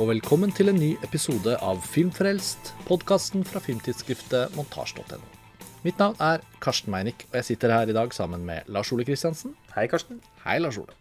og 0.00 0.06
velkommen 0.08 0.48
til 0.56 0.70
en 0.70 0.78
ny 0.80 0.94
episode 1.04 1.58
av 1.60 1.82
Filmfrelst, 1.84 2.70
podkasten 2.88 3.42
fra 3.44 3.60
filmtidsskriftet 3.60 4.54
montasj.no. 4.56 5.18
Mitt 5.84 6.00
navn 6.00 6.16
er 6.24 6.40
Karsten 6.64 6.88
Meinick, 6.94 7.26
og 7.28 7.36
jeg 7.36 7.50
sitter 7.50 7.74
her 7.74 7.90
i 7.90 7.96
dag 7.96 8.14
sammen 8.16 8.46
med 8.48 8.64
Lars 8.72 8.94
Ole 8.96 9.04
Kristiansen. 9.04 9.52
Hei, 9.74 9.84
Karsten. 9.92 10.22
Hei, 10.46 10.56
Lars 10.62 10.78
Ole. 10.80 10.96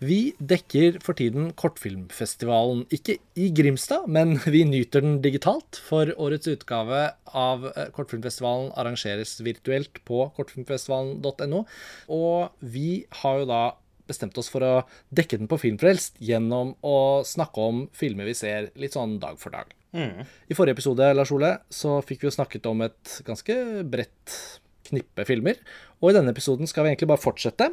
Vi 0.00 0.32
dekker 0.40 0.96
for 1.04 1.16
tiden 1.18 1.50
Kortfilmfestivalen, 1.60 2.86
ikke 2.92 3.18
i 3.36 3.50
Grimstad, 3.52 4.08
men 4.08 4.38
vi 4.54 4.64
nyter 4.64 5.04
den 5.04 5.20
digitalt, 5.24 5.76
for 5.84 6.08
årets 6.16 6.48
utgave 6.48 7.10
av 7.36 7.68
eh, 7.74 7.90
Kortfilmfestivalen 7.92 8.72
arrangeres 8.80 9.42
virtuelt 9.44 10.00
på 10.08 10.24
kortfilmfestivalen.no. 10.38 11.66
Og 12.16 12.64
vi 12.64 13.02
har 13.20 13.42
jo 13.42 13.50
da 13.52 13.64
bestemt 14.08 14.38
oss 14.40 14.50
for 14.52 14.64
å 14.64 14.74
dekke 15.14 15.40
den 15.40 15.50
på 15.50 15.58
Filmfrelst 15.60 16.20
gjennom 16.22 16.74
å 16.86 17.22
snakke 17.26 17.66
om 17.70 17.86
filmer 17.96 18.28
vi 18.28 18.36
ser 18.38 18.70
litt 18.78 18.96
sånn 18.96 19.18
dag 19.22 19.40
for 19.42 19.54
dag. 19.54 19.72
I 20.48 20.56
forrige 20.56 20.76
episode 20.76 21.08
Lars 21.14 21.32
Ole, 21.32 21.56
så 21.72 21.98
fikk 22.04 22.22
vi 22.22 22.28
jo 22.28 22.36
snakket 22.36 22.68
om 22.68 22.84
et 22.84 23.18
ganske 23.26 23.56
bredt 23.88 24.36
knippe 24.86 25.24
filmer. 25.28 25.58
Og 26.02 26.10
i 26.10 26.16
denne 26.18 26.34
episoden 26.34 26.68
skal 26.68 26.84
vi 26.84 26.92
egentlig 26.92 27.10
bare 27.10 27.22
fortsette. 27.22 27.70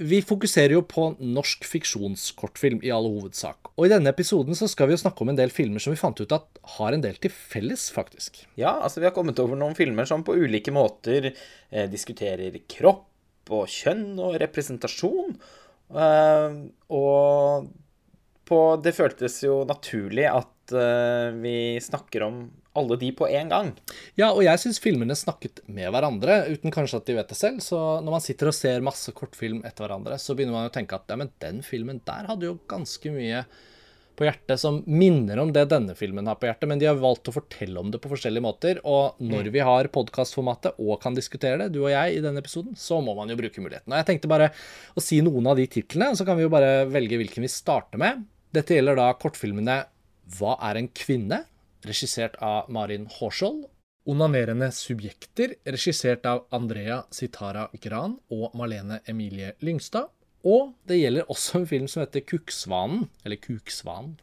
Vi 0.00 0.22
fokuserer 0.24 0.72
jo 0.72 0.84
på 0.88 1.10
norsk 1.20 1.66
fiksjonskortfilm 1.68 2.80
i 2.86 2.92
all 2.94 3.04
hovedsak. 3.10 3.74
Og 3.76 3.86
i 3.86 3.90
denne 3.92 4.08
episoden 4.14 4.56
så 4.56 4.68
skal 4.70 4.88
vi 4.88 4.96
jo 4.96 5.02
snakke 5.02 5.20
om 5.20 5.32
en 5.32 5.36
del 5.36 5.52
filmer 5.52 5.84
som 5.84 5.92
vi 5.92 6.00
fant 6.00 6.16
ut 6.22 6.32
at 6.32 6.62
har 6.78 6.96
en 6.96 7.04
del 7.04 7.18
til 7.20 7.34
felles, 7.34 7.90
faktisk. 7.92 8.40
Ja, 8.56 8.78
altså 8.80 9.02
vi 9.02 9.08
har 9.10 9.16
kommet 9.16 9.42
over 9.42 9.58
noen 9.58 9.76
filmer 9.76 10.08
som 10.08 10.24
på 10.24 10.38
ulike 10.38 10.72
måter 10.72 11.28
eh, 11.28 11.90
diskuterer 11.92 12.56
kropp 12.72 13.10
og 13.50 13.68
kjønn 13.70 14.14
og 14.22 14.38
representasjon. 14.42 15.36
Eh, 15.92 16.58
og 16.94 17.70
på, 18.48 18.58
det 18.84 18.94
føltes 18.96 19.42
jo 19.44 19.62
naturlig 19.68 20.26
at 20.30 20.74
eh, 20.76 21.30
vi 21.42 21.56
snakker 21.82 22.26
om 22.26 22.42
alle 22.78 22.96
de 22.96 23.10
på 23.12 23.28
en 23.28 23.50
gang. 23.52 23.70
Ja, 24.16 24.30
og 24.30 24.40
jeg 24.46 24.60
syns 24.60 24.80
filmene 24.80 25.16
snakket 25.18 25.60
med 25.68 25.90
hverandre, 25.92 26.38
uten 26.48 26.72
kanskje 26.72 27.02
at 27.02 27.10
de 27.10 27.16
vet 27.18 27.28
det 27.28 27.36
selv. 27.36 27.60
Så 27.64 27.78
når 28.00 28.16
man 28.16 28.24
sitter 28.24 28.48
og 28.48 28.56
ser 28.56 28.84
masse 28.84 29.12
kortfilm 29.16 29.60
etter 29.68 29.84
hverandre, 29.84 30.16
så 30.20 30.36
begynner 30.36 30.56
man 30.56 30.70
å 30.70 30.72
tenke 30.72 30.96
at 30.96 31.12
ja, 31.12 31.18
men 31.20 31.34
den 31.44 31.60
filmen 31.66 32.00
der 32.06 32.30
hadde 32.30 32.48
jo 32.48 32.56
ganske 32.70 33.12
mye 33.12 33.44
på 34.18 34.26
hjertet 34.26 34.60
som 34.60 34.80
minner 34.86 35.40
om 35.42 35.52
det 35.54 35.64
denne 35.70 35.94
filmen 35.98 36.26
har 36.30 36.38
på 36.40 36.48
hjertet, 36.48 36.68
men 36.70 36.80
de 36.80 36.88
har 36.88 36.98
valgt 37.00 37.30
å 37.30 37.34
fortelle 37.34 37.80
om 37.80 37.92
det 37.92 38.00
på 38.02 38.10
forskjellige 38.12 38.44
måter. 38.44 38.80
Og 38.88 39.20
når 39.22 39.52
vi 39.54 39.62
har 39.64 39.90
podkastformatet 39.94 40.80
og 40.82 40.98
kan 41.02 41.16
diskutere 41.16 41.60
det, 41.62 41.70
du 41.74 41.82
og 41.84 41.92
jeg, 41.92 42.18
i 42.18 42.24
denne 42.24 42.42
episoden, 42.42 42.76
så 42.78 43.00
må 43.04 43.16
man 43.18 43.32
jo 43.32 43.38
bruke 43.40 43.64
muligheten. 43.64 43.92
Og 43.92 44.00
jeg 44.00 44.10
tenkte 44.10 44.32
bare 44.32 44.50
å 44.96 45.04
si 45.04 45.22
noen 45.24 45.52
av 45.52 45.60
de 45.60 45.68
titlene, 45.70 46.12
så 46.18 46.26
kan 46.28 46.38
vi 46.38 46.46
jo 46.46 46.52
bare 46.52 46.84
velge 46.90 47.20
hvilken 47.20 47.46
vi 47.46 47.52
starter 47.52 48.00
med. 48.02 48.26
Dette 48.52 48.76
gjelder 48.76 48.98
da 49.00 49.08
kortfilmene 49.16 49.80
Hva 50.36 50.58
er 50.68 50.78
en 50.80 50.92
kvinne? 50.92 51.44
regissert 51.86 52.36
av 52.38 52.70
Marin 52.70 53.08
Horshall. 53.18 53.64
Onanerende 54.06 54.72
subjekter, 54.74 55.54
regissert 55.64 56.26
av 56.26 56.46
Andrea 56.54 57.02
Sitara 57.14 57.68
Gran 57.82 58.16
og 58.34 58.56
Malene 58.58 59.00
Emilie 59.06 59.52
Lyngstad. 59.62 60.10
Og 60.48 60.72
det 60.90 60.98
gjelder 60.98 61.28
også 61.30 61.60
en 61.60 61.68
film 61.70 61.86
som 61.90 62.02
heter 62.02 62.24
Kuksvanen, 62.26 63.04
eller 63.22 63.38
Kuksvanen, 63.38 64.16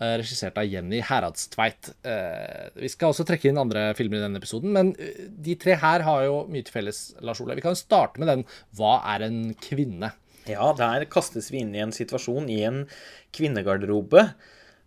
eh, 0.00 0.16
regissert 0.20 0.58
av 0.60 0.68
Jenny 0.68 1.00
Heradstveit. 1.00 1.94
Eh, 2.04 2.68
Vi 2.76 2.90
skal 2.92 3.12
også 3.14 3.24
trekke 3.24 3.48
inn 3.48 3.60
andre 3.62 3.94
filmer 3.96 4.20
i 4.20 4.26
denne 4.26 4.36
episoden, 4.42 4.72
men 4.76 4.94
eh, 5.00 5.30
de 5.30 5.54
tre 5.56 5.78
her 5.80 6.04
har 6.04 6.26
jo 6.26 6.42
mye 6.52 6.66
til 6.66 6.76
felles, 6.76 7.14
Lars 7.24 7.40
Ole. 7.40 7.56
Vi 7.56 7.64
kan 7.64 7.72
jo 7.72 7.80
starte 7.80 8.20
med 8.20 8.28
den 8.28 8.44
Hva 8.76 8.98
er 9.14 9.24
en 9.30 9.54
kvinne? 9.54 10.12
Ja, 10.46 10.72
der 10.76 11.08
kastes 11.10 11.48
vi 11.50 11.64
inn 11.64 11.74
i 11.74 11.80
en 11.82 11.90
situasjon 11.96 12.50
i 12.52 12.60
en 12.68 12.84
kvinnegarderobe, 13.34 14.28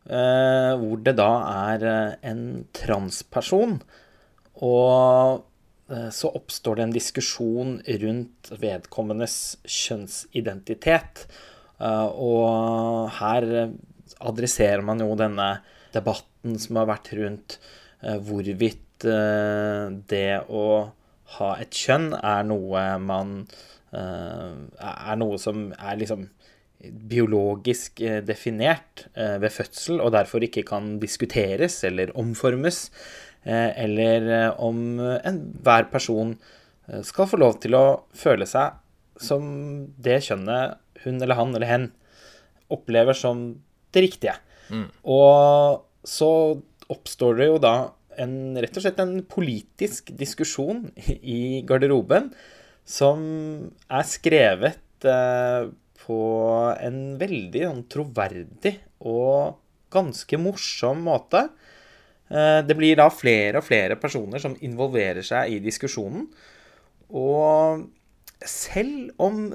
hvor 0.09 1.01
det 1.03 1.17
da 1.19 1.31
er 1.75 1.83
en 2.23 2.63
transperson. 2.73 3.81
Og 4.63 5.43
så 6.13 6.29
oppstår 6.37 6.77
det 6.77 6.83
en 6.85 6.93
diskusjon 6.93 7.77
rundt 8.03 8.51
vedkommendes 8.61 9.37
kjønnsidentitet. 9.65 11.25
Eh, 11.79 12.07
og 12.11 13.09
her 13.19 13.47
eh, 13.63 13.75
adresserer 14.19 14.83
man 14.85 15.01
jo 15.03 15.15
denne 15.19 15.49
debatten 15.93 16.57
som 16.59 16.79
har 16.81 16.89
vært 16.91 17.13
rundt 17.17 17.57
eh, 18.03 18.17
hvorvidt 18.19 19.07
eh, 19.07 19.85
det 20.11 20.41
å 20.51 20.65
ha 21.37 21.49
et 21.61 21.75
kjønn 21.75 22.11
er 22.17 22.43
noe 22.49 22.83
man 23.03 23.33
eh, 23.93 24.51
Er 24.89 25.19
noe 25.21 25.39
som 25.41 25.69
er 25.77 25.99
liksom 26.01 26.27
biologisk 26.79 28.01
eh, 28.03 28.19
definert 28.23 29.07
eh, 29.13 29.37
ved 29.41 29.51
fødsel, 29.51 29.99
og 30.03 30.13
derfor 30.15 30.43
ikke 30.43 30.63
kan 30.67 30.97
diskuteres 31.01 31.81
eller 31.87 32.13
omformes, 32.19 32.85
eh, 32.87 33.28
eller 33.45 34.29
eh, 34.35 34.59
om 34.59 34.99
enhver 34.99 35.89
person 35.91 36.35
eh, 36.87 37.01
skal 37.07 37.29
få 37.29 37.39
lov 37.39 37.59
til 37.63 37.77
å 37.77 37.85
føle 38.17 38.47
seg 38.49 38.79
som 39.19 39.45
det 39.99 40.21
kjønnet 40.27 40.79
hun 41.03 41.19
eller 41.21 41.39
han 41.39 41.55
eller 41.55 41.69
hen 41.69 41.87
opplever 42.71 43.17
som 43.17 43.51
det 43.95 44.03
riktige. 44.05 44.35
Og 45.03 45.85
så 46.05 46.31
oppstår 46.89 47.39
det 47.39 47.47
jo 47.49 47.57
da 47.61 47.73
en, 48.19 48.35
rett 48.59 48.75
og 48.77 48.83
slett 48.83 48.99
en 49.01 49.19
politisk 49.27 50.11
diskusjon 50.17 50.87
i 51.19 51.61
garderoben 51.67 52.31
som 52.89 53.21
er 53.89 54.05
skrevet 54.09 55.07
eh, 55.07 55.69
på 55.99 56.21
en 56.73 57.01
veldig 57.21 57.65
sånn, 57.67 57.83
troverdig 57.91 58.75
og 59.05 59.59
ganske 59.93 60.39
morsom 60.41 61.03
måte. 61.05 61.47
Eh, 62.29 62.59
det 62.65 62.77
blir 62.77 62.99
da 62.99 63.09
flere 63.13 63.61
og 63.61 63.65
flere 63.67 63.97
personer 63.99 64.41
som 64.41 64.57
involverer 64.65 65.25
seg 65.25 65.55
i 65.55 65.61
diskusjonen. 65.63 66.27
Og 67.09 67.87
selv 68.45 69.09
om, 69.21 69.49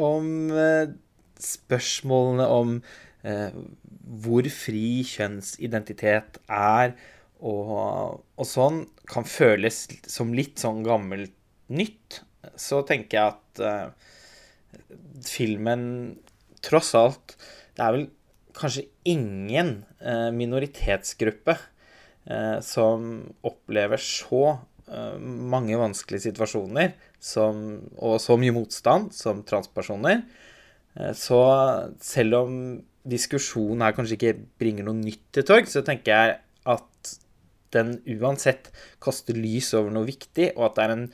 om 0.00 0.30
eh, 0.54 0.94
spørsmålene 1.42 2.46
om 2.46 2.78
eh, 3.26 3.58
hvor 4.22 4.46
fri 4.54 5.02
kjønnsidentitet 5.06 6.40
er, 6.46 6.94
og, 7.36 8.22
og 8.38 8.46
sånn, 8.48 8.84
kan 9.10 9.26
føles 9.28 9.84
som 10.08 10.32
litt 10.34 10.62
sånn 10.62 10.80
gammelt 10.86 11.34
nytt, 11.68 12.22
så 12.56 12.80
tenker 12.86 13.18
jeg 13.18 13.34
at 13.34 13.62
eh, 13.66 14.12
filmen 15.26 15.82
tross 16.64 16.92
alt 16.98 17.34
Det 17.74 17.82
er 17.82 17.94
vel 17.94 18.06
kanskje 18.56 18.86
ingen 19.08 19.72
eh, 20.00 20.30
minoritetsgruppe 20.34 21.56
som 22.64 23.20
opplever 23.46 24.00
så 24.02 24.40
eh, 24.88 25.16
mange 25.20 25.78
vanskelige 25.78 26.28
situasjoner 26.30 26.94
som, 27.22 27.80
og 27.98 28.18
så 28.22 28.36
mye 28.40 28.54
motstand 28.56 29.12
som 29.14 29.44
transpersoner. 29.46 30.24
Eh, 30.98 31.12
Så 31.14 31.38
selv 32.02 32.40
om 32.42 32.58
diskusjonen 33.06 33.84
her 33.86 33.94
kanskje 33.94 34.16
ikke 34.18 34.34
bringer 34.58 34.88
noe 34.88 34.98
nytt 34.98 35.22
til 35.36 35.46
torg, 35.46 35.68
så 35.70 35.84
tenker 35.86 36.10
jeg 36.12 36.38
at 36.66 37.16
den 37.74 37.96
uansett 38.18 38.72
kaster 39.02 39.36
lys 39.38 39.72
over 39.78 39.92
noe 39.94 40.06
viktig, 40.08 40.52
og 40.56 40.70
at 40.70 40.76
det 40.78 40.84
er 40.86 40.94
en 40.94 41.08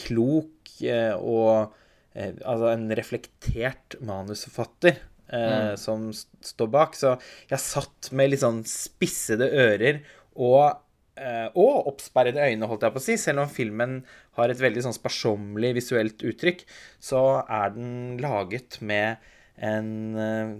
klok 0.00 0.72
eh, 0.82 1.14
og 1.14 1.74
eh, 2.14 2.32
altså 2.42 2.72
en 2.72 2.88
reflektert 2.98 3.96
manusforfatter 4.06 4.96
eh, 5.30 5.72
som 5.78 6.08
står 6.14 6.70
bak. 6.72 6.98
Så 6.98 7.14
jeg 7.50 7.62
satt 7.62 8.10
med 8.16 8.32
litt 8.32 8.42
sånn 8.42 8.62
spissede 8.66 9.46
ører 9.50 10.02
og 10.36 10.82
eh, 11.16 11.48
og 11.54 11.88
oppsperrede 11.92 12.44
øyne, 12.50 12.68
holdt 12.68 12.86
jeg 12.86 12.94
på 12.94 13.02
å 13.02 13.06
si. 13.06 13.16
Selv 13.20 13.44
om 13.44 13.50
filmen 13.52 13.98
har 14.38 14.52
et 14.52 14.60
veldig 14.60 14.84
sånn 14.86 14.96
sparsommelig 14.96 15.74
visuelt 15.80 16.24
uttrykk, 16.26 16.64
så 17.02 17.22
er 17.42 17.74
den 17.76 17.90
laget 18.22 18.80
med 18.84 19.24
en 19.56 19.90
eh, 20.20 20.54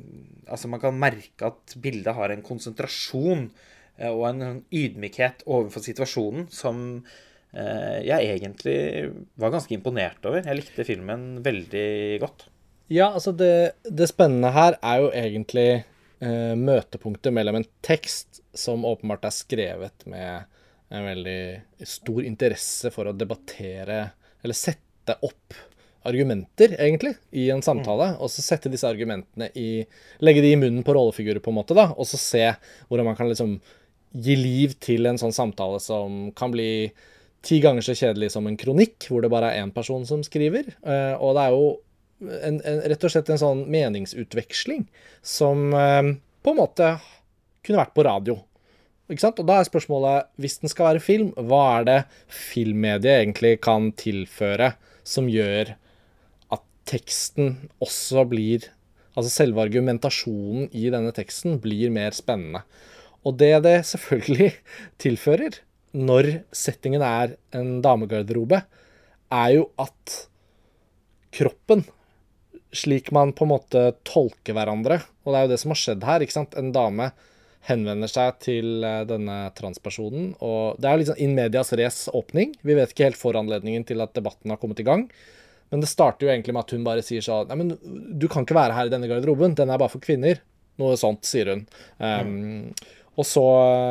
Altså, 0.46 0.70
man 0.70 0.81
kan 0.81 0.94
merke 0.94 1.49
at 1.50 1.75
bildet 1.82 2.14
har 2.14 2.31
en 2.31 2.44
konsentrasjon 2.46 3.49
eh, 3.99 4.11
og 4.11 4.28
en 4.31 4.61
ydmykhet 4.70 5.46
overfor 5.46 5.84
situasjonen 5.84 6.50
som 6.55 7.02
jeg 7.56 8.34
egentlig 8.34 8.75
var 9.40 9.55
ganske 9.55 9.72
imponert 9.72 10.26
over. 10.29 10.43
Jeg 10.44 10.58
likte 10.58 10.84
filmen 10.84 11.38
veldig 11.40 12.19
godt. 12.20 12.43
Ja, 12.93 13.06
altså 13.14 13.32
det, 13.32 13.79
det 13.88 14.11
spennende 14.11 14.50
her 14.52 14.76
er 14.84 15.00
jo 15.00 15.06
egentlig 15.08 15.69
møtepunktet 16.16 17.34
mellom 17.34 17.58
en 17.58 17.66
tekst 17.84 18.40
som 18.56 18.86
åpenbart 18.88 19.26
er 19.28 19.34
skrevet 19.36 20.06
med 20.08 20.46
en 20.88 21.04
veldig 21.04 21.40
stor 21.84 22.24
interesse 22.24 22.92
for 22.94 23.10
å 23.10 23.16
debattere, 23.16 23.98
eller 24.40 24.56
sette 24.56 25.18
opp 25.26 25.56
argumenter, 26.06 26.76
egentlig, 26.78 27.16
i 27.34 27.48
en 27.50 27.62
samtale, 27.64 28.12
og 28.22 28.30
så 28.30 28.44
sette 28.44 28.70
disse 28.70 28.86
argumentene 28.86 29.48
i 29.58 29.82
Legge 30.22 30.44
de 30.44 30.52
i 30.54 30.60
munnen 30.60 30.86
på 30.86 30.94
rollefigurer, 30.94 31.42
på 31.42 31.50
en 31.50 31.58
måte, 31.58 31.74
da, 31.76 31.88
og 31.96 32.06
så 32.08 32.20
se 32.20 32.44
hvordan 32.86 33.10
man 33.10 33.19
kan 33.19 33.30
liksom 33.30 33.58
gi 34.16 34.36
liv 34.38 34.76
til 34.80 35.08
en 35.10 35.19
sånn 35.20 35.34
samtale 35.34 35.80
som 35.82 36.30
kan 36.38 36.54
bli 36.54 36.88
ti 37.46 37.58
ganger 37.62 37.84
så 37.84 37.94
kjedelig 37.98 38.30
som 38.34 38.46
en 38.48 38.58
kronikk, 38.58 39.08
hvor 39.10 39.22
det 39.22 39.30
bare 39.32 39.52
er 39.52 39.64
én 39.64 39.74
person 39.74 40.06
som 40.08 40.22
skriver. 40.26 40.70
Eh, 40.82 41.14
og 41.19 41.36
det 41.36 41.44
er 41.44 41.54
jo 41.54 41.66
en, 42.20 42.60
en, 42.60 42.82
rett 42.88 43.04
og 43.04 43.12
slett 43.12 43.30
en 43.32 43.40
sånn 43.40 43.64
meningsutveksling 43.72 44.86
som 45.24 45.70
eh, 45.76 46.12
på 46.42 46.54
en 46.54 46.60
måte 46.60 46.92
kunne 47.66 47.82
vært 47.82 47.96
på 47.96 48.06
radio. 48.06 48.38
Ikke 49.10 49.22
sant? 49.22 49.40
Og 49.42 49.48
da 49.48 49.60
er 49.60 49.68
spørsmålet, 49.68 50.30
hvis 50.40 50.60
den 50.62 50.72
skal 50.72 50.90
være 50.90 51.02
film, 51.04 51.32
hva 51.36 51.62
er 51.80 51.88
det 51.88 51.98
filmmediet 52.32 53.20
egentlig 53.20 53.56
kan 53.64 53.92
tilføre 53.98 54.72
som 55.06 55.28
gjør 55.30 55.76
at 56.54 56.64
teksten 56.88 57.68
også 57.82 58.26
blir 58.30 58.72
Altså 59.16 59.30
selve 59.32 59.62
argumentasjonen 59.64 60.66
i 60.76 60.90
denne 60.92 61.08
teksten 61.16 61.54
blir 61.64 61.88
mer 61.88 62.12
spennende. 62.12 62.60
Og 63.24 63.38
det 63.40 63.54
det 63.64 63.78
selvfølgelig 63.88 64.50
tilfører 65.02 65.56
når 65.96 66.28
settingen 66.52 67.00
er 67.00 67.32
en 67.56 67.78
damegarderobe, 67.80 68.60
er 69.32 69.54
jo 69.54 69.70
at 69.80 70.16
kroppen, 71.32 71.86
slik 72.78 73.11
man 73.14 73.34
på 73.37 73.46
en 73.46 73.52
måte 73.55 73.87
tolker 74.06 74.56
hverandre 74.56 75.00
Og 75.25 75.32
det 75.32 75.38
er 75.38 75.46
jo 75.46 75.52
det 75.55 75.58
som 75.62 75.73
har 75.73 75.81
skjedd 75.81 76.05
her. 76.06 76.23
ikke 76.25 76.37
sant? 76.37 76.56
En 76.58 76.75
dame 76.75 77.11
henvender 77.67 78.11
seg 78.11 78.37
til 78.44 78.84
eh, 78.87 79.02
denne 79.08 79.38
transpersonen. 79.58 80.34
Og 80.44 80.78
det 80.78 80.88
er 80.88 80.94
jo 80.94 81.02
liksom 81.02 81.23
in 81.23 81.34
medias 81.38 81.73
race 81.78 82.12
åpning. 82.14 82.55
Vi 82.62 82.76
vet 82.78 82.93
ikke 82.93 83.08
helt 83.08 83.20
foranledningen 83.20 83.87
til 83.88 84.05
at 84.05 84.14
debatten 84.14 84.52
har 84.52 84.61
kommet 84.62 84.82
i 84.82 84.87
gang. 84.87 85.08
Men 85.75 85.82
det 85.82 85.90
starter 85.90 86.26
jo 86.26 86.31
egentlig 86.31 86.55
med 86.55 86.62
at 86.62 86.75
hun 86.76 86.84
bare 86.87 87.02
sier 87.02 87.25
sånn 87.25 87.49
Nei, 87.50 87.58
men 87.58 87.73
du 88.20 88.28
kan 88.31 88.46
ikke 88.46 88.58
være 88.58 88.76
her 88.76 88.87
i 88.87 88.93
denne 88.93 89.11
garderoben. 89.11 89.56
Den 89.58 89.72
er 89.72 89.82
bare 89.82 89.93
for 89.93 90.05
kvinner. 90.05 90.38
Noe 90.81 90.99
sånt, 91.00 91.26
sier 91.26 91.50
hun. 91.50 91.64
Um, 91.99 92.31
mm. 92.31 92.87
Og 93.17 93.26
så 93.26 93.44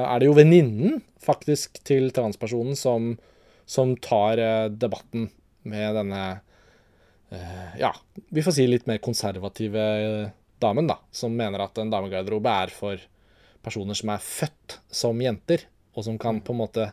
er 0.05 0.21
det 0.21 0.29
jo 0.29 0.37
venninnen, 0.37 0.99
faktisk, 1.25 1.81
til 1.87 2.11
transpersonen 2.15 2.77
som, 2.79 3.15
som 3.67 3.95
tar 3.97 4.39
uh, 4.39 4.67
debatten 4.69 5.31
med 5.65 5.97
denne 5.97 6.25
Ja, 7.79 7.89
vi 8.29 8.43
får 8.45 8.53
si 8.55 8.67
litt 8.69 8.85
mer 8.87 8.99
konservative 9.03 9.81
uh, 9.81 10.27
damen, 10.61 10.87
da. 10.87 10.99
Som 11.11 11.35
mener 11.35 11.65
at 11.65 11.77
en 11.81 11.91
damegarderobe 11.91 12.51
er 12.63 12.73
for 12.73 13.01
personer 13.65 13.97
som 13.97 14.11
er 14.13 14.21
født 14.23 14.77
som 14.93 15.19
jenter, 15.21 15.65
og 15.95 16.05
som 16.05 16.19
kan 16.21 16.39
på 16.43 16.53
en 16.53 16.61
måte 16.61 16.85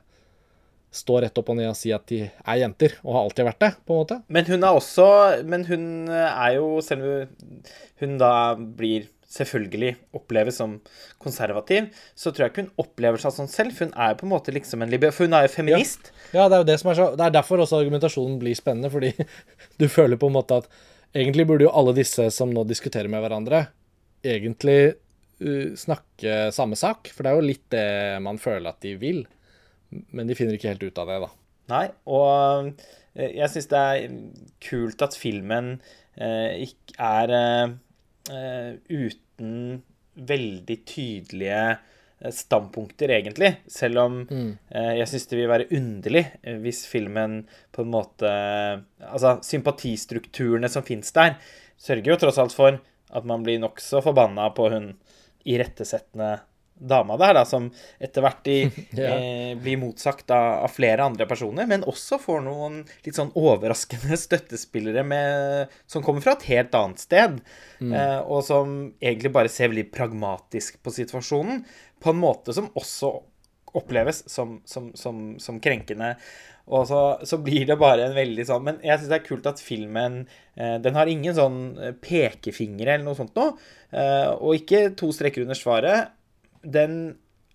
stå 0.93 1.23
rett 1.25 1.39
opp 1.41 1.51
og 1.53 1.57
ned 1.57 1.71
og 1.71 1.77
si 1.79 1.93
at 1.95 2.05
de 2.11 2.21
er 2.27 2.61
jenter, 2.61 2.99
og 3.01 3.17
har 3.17 3.27
alltid 3.27 3.49
vært 3.49 3.63
det, 3.65 3.71
på 3.87 3.95
en 3.95 4.03
måte. 4.03 4.19
Men 4.29 4.49
hun 4.49 4.67
er 4.67 4.77
også 4.77 5.07
Men 5.49 5.65
hun 5.69 5.85
er 6.13 6.57
jo, 6.59 6.67
selv 6.85 7.09
om 7.09 7.63
hun 8.03 8.19
da 8.21 8.33
blir 8.57 9.09
selvfølgelig 9.33 9.95
oppleves 10.19 10.59
som 10.61 10.77
konservativ, 11.23 11.89
så 12.15 12.31
tror 12.31 12.47
jeg 12.47 12.53
ikke 12.53 12.65
hun 12.67 12.85
opplever 12.85 13.23
seg 13.23 13.35
sånn 13.37 13.51
selv. 13.51 13.77
For 13.77 13.89
hun 13.89 13.95
er 13.97 14.13
jo 14.13 14.21
på 14.21 14.29
en 14.29 14.33
måte 14.35 14.55
liksom 14.55 14.85
en 14.85 14.93
liber... 14.93 15.15
For 15.15 15.29
hun 15.29 15.37
er 15.39 15.47
jo 15.47 15.55
feminist. 15.55 16.13
Ja, 16.31 16.43
ja 16.43 16.49
det 16.49 16.59
er 16.59 16.65
jo 16.65 16.71
det 16.73 16.79
som 16.83 16.93
er 16.93 16.99
så 16.99 17.11
Det 17.19 17.27
er 17.27 17.37
derfor 17.39 17.65
også 17.65 17.81
argumentasjonen 17.81 18.41
blir 18.43 18.59
spennende, 18.59 18.93
fordi 18.93 19.13
du 19.81 19.87
føler 19.93 20.21
på 20.21 20.29
en 20.31 20.37
måte 20.37 20.63
at 20.63 20.69
egentlig 21.13 21.49
burde 21.49 21.69
jo 21.69 21.77
alle 21.77 21.97
disse 21.97 22.29
som 22.33 22.53
nå 22.53 22.65
diskuterer 22.69 23.11
med 23.13 23.25
hverandre, 23.25 23.67
egentlig 24.25 24.95
snakke 25.79 26.53
samme 26.55 26.77
sak. 26.79 27.11
For 27.13 27.25
det 27.25 27.33
er 27.33 27.39
jo 27.39 27.47
litt 27.51 27.65
det 27.75 27.87
man 28.25 28.41
føler 28.43 28.71
at 28.71 28.83
de 28.85 28.97
vil. 29.01 29.25
Men 30.15 30.29
de 30.29 30.37
finner 30.39 30.57
ikke 30.57 30.73
helt 30.73 30.85
ut 30.87 31.01
av 31.03 31.11
det, 31.11 31.21
da. 31.25 31.31
Nei, 31.73 31.87
og 32.11 32.73
eh, 33.15 33.33
jeg 33.39 33.49
syns 33.53 33.71
det 33.71 33.81
er 33.81 34.15
kult 34.65 35.05
at 35.05 35.17
filmen 35.19 35.75
eh, 36.17 36.65
ikke 36.67 36.97
er 36.99 37.35
eh, 37.37 37.75
uten 38.29 39.83
veldig 40.15 40.77
tydelige 40.89 41.63
eh, 42.21 42.33
standpunkter, 42.35 43.11
egentlig. 43.17 43.55
Selv 43.67 44.03
om 44.05 44.21
mm. 44.29 44.51
eh, 44.75 44.93
jeg 45.01 45.11
syns 45.11 45.29
det 45.31 45.41
vil 45.41 45.51
være 45.51 45.69
underlig 45.79 46.25
eh, 46.43 46.59
hvis 46.63 46.85
filmen 46.91 47.43
på 47.73 47.85
en 47.85 47.93
måte 47.93 48.33
Altså, 49.03 49.37
sympatistrukturene 49.45 50.71
som 50.73 50.85
fins 50.87 51.13
der, 51.17 51.37
sørger 51.81 52.15
jo 52.15 52.21
tross 52.23 52.39
alt 52.39 52.55
for 52.55 52.79
at 53.13 53.27
man 53.29 53.43
blir 53.45 53.61
nokså 53.61 54.01
forbanna 54.05 54.47
på 54.57 54.69
hun 54.73 54.93
irettesettende 55.49 56.37
dama 56.75 57.17
der, 57.21 57.35
da, 57.39 57.45
som 57.47 57.69
etter 58.03 58.25
hvert 58.25 58.49
i, 58.51 58.59
ja. 58.99 59.15
eh, 59.15 59.53
blir 59.61 59.81
motsagt 59.83 60.31
av, 60.35 60.65
av, 60.67 60.73
flere 60.75 61.07
andre 61.07 61.27
personer, 61.31 61.69
men 61.71 61.87
også 61.89 62.19
får 62.23 62.45
noen 62.47 62.81
litt 63.07 63.19
sånn 63.19 63.35
overraskende 63.39 64.19
støttespillere 64.27 65.05
med, 65.07 65.75
som 65.87 66.05
kommer 66.05 66.25
fra 66.25 66.37
et 66.39 66.49
helt 66.51 66.75
annet 66.79 67.03
sted, 67.03 67.43
mm. 67.81 67.93
eh, 67.93 68.21
og 68.23 68.43
som 68.47 68.79
egentlig 69.01 69.35
bare 69.35 69.53
ser 69.53 69.73
veldig 69.73 69.91
pragmatisk 69.95 70.81
på 70.83 70.95
situasjonen, 70.95 71.63
på 72.03 72.11
en 72.11 72.23
måte 72.23 72.55
som 72.57 72.73
også 72.79 73.15
oppleves 73.73 74.25
som, 74.29 74.59
som, 74.69 74.91
som, 74.99 75.21
som 75.41 75.61
krenkende. 75.63 76.15
Og 76.71 76.87
så, 76.87 77.01
så, 77.27 77.39
blir 77.43 77.67
det 77.67 77.79
bare 77.81 78.07
en 78.07 78.15
veldig 78.15 78.45
sånn 78.47 78.63
Men 78.63 78.77
jeg 78.87 79.01
syns 79.01 79.11
det 79.11 79.17
er 79.17 79.25
kult 79.27 79.47
at 79.51 79.59
filmen 79.59 80.21
eh, 80.55 80.77
Den 80.85 80.95
har 80.95 81.11
ingen 81.11 81.35
sånn 81.35 81.57
eh, 81.75 81.95
pekefingre 81.99 82.95
eller 82.95 83.07
noe 83.09 83.19
sånt 83.19 83.35
noe. 83.35 83.57
Eh, 83.91 84.29
og 84.37 84.61
ikke 84.61 84.93
to 84.99 85.11
strekker 85.15 85.43
under 85.43 85.59
svaret. 85.59 86.13
Den 86.63 86.97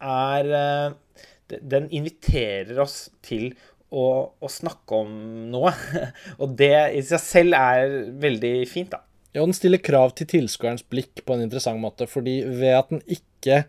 er 0.03 0.53
eh, 0.59 1.57
Den 1.71 1.89
inviterer 1.95 2.79
oss 2.83 3.07
til 3.25 3.53
å, 3.87 4.05
å 4.35 4.49
snakke 4.51 5.01
om 5.03 5.11
noe. 5.51 5.71
og 6.41 6.55
det 6.59 6.75
i 6.97 7.03
seg 7.07 7.23
selv 7.23 7.57
er 7.59 7.97
veldig 8.19 8.55
fint, 8.69 8.91
da. 8.91 9.03
Ja, 9.31 9.43
den 9.43 9.55
stiller 9.55 9.79
krav 9.83 10.15
til 10.17 10.27
tilskuerens 10.31 10.85
blikk 10.89 11.21
på 11.23 11.35
en 11.35 11.43
interessant 11.45 11.79
måte, 11.79 12.07
fordi 12.09 12.39
ved 12.47 12.73
at 12.73 12.91
den 12.91 13.03
ikke 13.05 13.61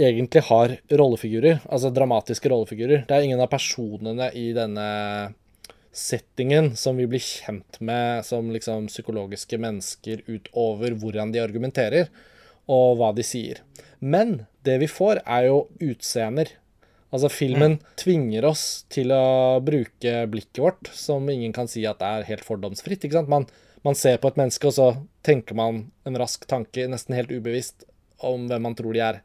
egentlig 0.00 0.42
har 0.48 0.76
rollefigurer, 0.96 1.60
altså 1.68 1.90
dramatiske 1.92 2.50
rollefigurer. 2.50 3.04
Det 3.08 3.16
er 3.16 3.26
ingen 3.26 3.42
av 3.42 3.50
personene 3.52 4.30
i 4.38 4.50
denne 4.56 4.86
settingen 5.92 6.72
som 6.78 6.98
vi 6.98 7.08
blir 7.10 7.22
kjent 7.22 7.80
med 7.82 8.24
som 8.26 8.50
liksom 8.54 8.86
psykologiske 8.90 9.58
mennesker 9.60 10.22
utover 10.30 10.94
hvordan 10.98 11.34
de 11.34 11.42
argumenterer, 11.42 12.10
og 12.68 12.98
hva 13.00 13.12
de 13.16 13.24
sier. 13.26 13.62
Men 14.00 14.42
det 14.66 14.78
vi 14.82 14.88
får, 14.90 15.22
er 15.24 15.48
jo 15.48 15.62
utseender. 15.80 16.52
Altså, 17.10 17.30
filmen 17.32 17.78
mm. 17.78 17.86
tvinger 17.98 18.46
oss 18.46 18.64
til 18.92 19.10
å 19.14 19.58
bruke 19.64 20.24
blikket 20.30 20.62
vårt, 20.62 20.90
som 20.94 21.26
ingen 21.32 21.54
kan 21.56 21.70
si 21.70 21.82
at 21.88 22.02
er 22.06 22.28
helt 22.28 22.46
fordomsfritt. 22.46 23.02
ikke 23.04 23.18
sant? 23.18 23.32
Man, 23.32 23.48
man 23.86 23.98
ser 23.98 24.20
på 24.22 24.30
et 24.30 24.38
menneske, 24.38 24.70
og 24.70 24.76
så 24.76 24.90
tenker 25.26 25.58
man 25.58 25.88
en 26.06 26.20
rask 26.20 26.46
tanke, 26.50 26.86
nesten 26.90 27.16
helt 27.18 27.32
ubevisst, 27.34 27.84
om 28.22 28.46
hvem 28.50 28.68
man 28.68 28.76
tror 28.78 28.94
de 28.94 29.02
er. 29.04 29.20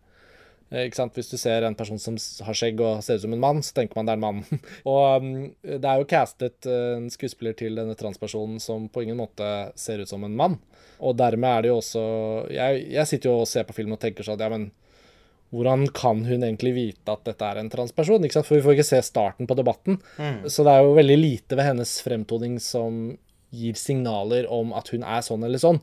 Eh, 0.76 0.90
ikke 0.90 1.00
sant? 1.00 1.16
Hvis 1.16 1.32
du 1.32 1.38
ser 1.40 1.64
en 1.64 1.78
person 1.78 2.00
som 2.02 2.18
har 2.46 2.58
skjegg 2.58 2.82
og 2.84 3.04
ser 3.06 3.20
ut 3.20 3.26
som 3.26 3.36
en 3.36 3.44
mann, 3.44 3.62
så 3.64 3.78
tenker 3.78 3.96
man 3.96 4.10
det 4.10 4.16
er 4.16 4.20
en 4.20 4.26
mann. 4.26 4.62
og 4.92 5.24
um, 5.24 5.34
det 5.64 5.82
er 5.82 6.02
jo 6.02 6.10
castet 6.12 6.68
uh, 6.68 6.98
en 6.98 7.12
skuespiller 7.14 7.56
til 7.58 7.80
denne 7.80 7.96
transpersonen 8.00 8.60
som 8.64 8.90
på 8.92 9.06
ingen 9.06 9.20
måte 9.22 9.52
ser 9.80 10.04
ut 10.04 10.12
som 10.12 10.26
en 10.28 10.36
mann. 10.36 10.60
Og 11.00 11.16
dermed 11.20 11.50
er 11.50 11.64
det 11.64 11.70
jo 11.74 11.80
også 11.82 12.02
Jeg, 12.56 12.86
jeg 12.94 13.08
sitter 13.10 13.28
jo 13.28 13.42
og 13.42 13.50
ser 13.52 13.66
på 13.68 13.74
film 13.76 13.92
og 13.92 14.00
tenker 14.00 14.24
sånn 14.24 14.40
Ja, 14.40 14.48
men 14.48 14.70
hvordan 15.52 15.90
kan 15.96 16.22
hun 16.24 16.44
egentlig 16.44 16.72
vite 16.76 17.12
at 17.12 17.28
dette 17.28 17.48
er 17.48 17.60
en 17.60 17.70
transperson? 17.72 18.24
Ikke 18.24 18.38
sant? 18.38 18.48
For 18.48 18.58
vi 18.58 18.64
får 18.64 18.78
ikke 18.78 18.88
se 18.88 19.02
starten 19.06 19.48
på 19.48 19.58
debatten. 19.60 20.00
Mm. 20.18 20.48
Så 20.52 20.66
det 20.66 20.74
er 20.74 20.84
jo 20.84 20.98
veldig 20.98 21.18
lite 21.20 21.60
ved 21.60 21.70
hennes 21.70 21.94
fremtoning 22.04 22.58
som 22.64 23.14
gir 23.56 23.78
signaler 23.80 24.50
om 24.52 24.74
at 24.76 24.90
hun 24.92 25.06
er 25.08 25.24
sånn 25.24 25.46
eller 25.48 25.62
sånn. 25.62 25.80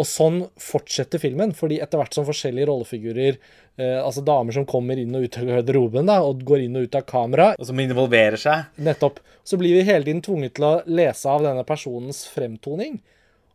Og 0.00 0.06
sånn 0.08 0.38
fortsetter 0.60 1.20
filmen, 1.20 1.50
fordi 1.56 1.80
etter 1.84 2.00
hvert 2.00 2.14
som 2.16 2.24
forskjellige 2.24 2.70
rollefigurer, 2.70 3.36
eh, 3.76 3.98
altså 4.00 4.22
damer 4.24 4.56
som 4.56 4.64
kommer 4.68 4.96
inn 5.00 5.12
og 5.18 5.26
ut 5.26 5.36
av 5.36 5.50
garderoben 5.50 6.08
da, 6.08 6.20
og 6.24 6.40
går 6.46 6.64
inn 6.64 6.78
og 6.80 6.88
ut 6.88 6.96
av 6.96 7.04
kamera 7.08 7.50
Og 7.58 7.68
som 7.68 7.82
involverer 7.82 8.40
seg. 8.40 8.70
Nettopp. 8.80 9.20
Så 9.44 9.58
blir 9.60 9.76
vi 9.76 9.84
hele 9.84 10.06
tiden 10.06 10.22
tvunget 10.24 10.56
til 10.56 10.68
å 10.70 10.74
lese 10.88 11.28
av 11.28 11.44
denne 11.44 11.66
personens 11.68 12.22
fremtoning. 12.32 13.00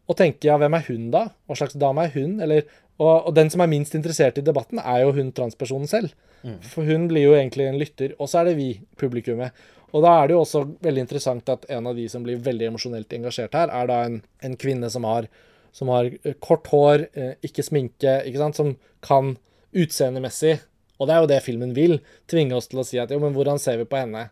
Og 0.06 0.18
tenke 0.20 0.52
ja, 0.52 0.60
hvem 0.62 0.78
er 0.78 0.86
hun 0.90 1.08
da? 1.14 1.28
Hva 1.48 1.58
slags 1.58 1.78
dame 1.82 2.06
er 2.06 2.14
hun? 2.14 2.38
Eller, 2.46 2.68
og, 3.00 3.14
og, 3.16 3.32
den 3.38 3.50
som 3.50 3.64
er 3.64 3.72
minst 3.72 3.96
interessert 3.98 4.38
i 4.38 4.46
debatten, 4.46 4.82
er 4.84 5.02
jo 5.02 5.16
hun 5.18 5.34
transpersonen 5.34 5.90
selv. 5.90 6.14
Mm. 6.46 6.60
For 6.62 6.86
hun 6.86 7.08
blir 7.10 7.26
jo 7.26 7.34
egentlig 7.38 7.66
en 7.72 7.80
lytter. 7.82 8.14
Og 8.20 8.30
så 8.30 8.44
er 8.44 8.52
det 8.52 8.60
vi, 8.60 8.70
publikummet. 9.02 9.56
Og 9.96 10.04
da 10.04 10.12
er 10.20 10.28
det 10.28 10.36
jo 10.36 10.44
også 10.44 10.62
veldig 10.84 11.06
interessant 11.06 11.50
at 11.50 11.66
en 11.72 11.90
av 11.90 11.98
de 11.98 12.06
som 12.12 12.22
blir 12.26 12.42
veldig 12.44 12.70
emosjonelt 12.70 13.18
engasjert 13.18 13.56
her, 13.58 13.72
er 13.72 13.90
da 13.90 14.00
en, 14.06 14.20
en 14.46 14.58
kvinne 14.60 14.92
som 14.94 15.08
har 15.08 15.30
som 15.76 15.92
har 15.92 16.08
eh, 16.08 16.38
kort 16.44 16.70
hår, 16.72 17.08
eh, 17.14 17.34
ikke 17.46 17.66
sminke, 17.66 18.20
ikke 18.28 18.42
sant, 18.42 18.60
som 18.60 18.74
kan 19.06 19.36
utseendemessig 19.76 20.62
Og 20.96 21.10
det 21.10 21.16
er 21.16 21.24
jo 21.24 21.28
det 21.28 21.42
filmen 21.44 21.74
vil. 21.76 21.98
Tvinge 22.32 22.56
oss 22.56 22.70
til 22.72 22.80
å 22.80 22.86
si 22.88 23.00
at 23.02 23.12
jo, 23.12 23.20
men 23.20 23.34
hvordan 23.36 23.60
ser 23.60 23.82
vi 23.82 23.88
på 23.90 24.00
henne? 24.00 24.30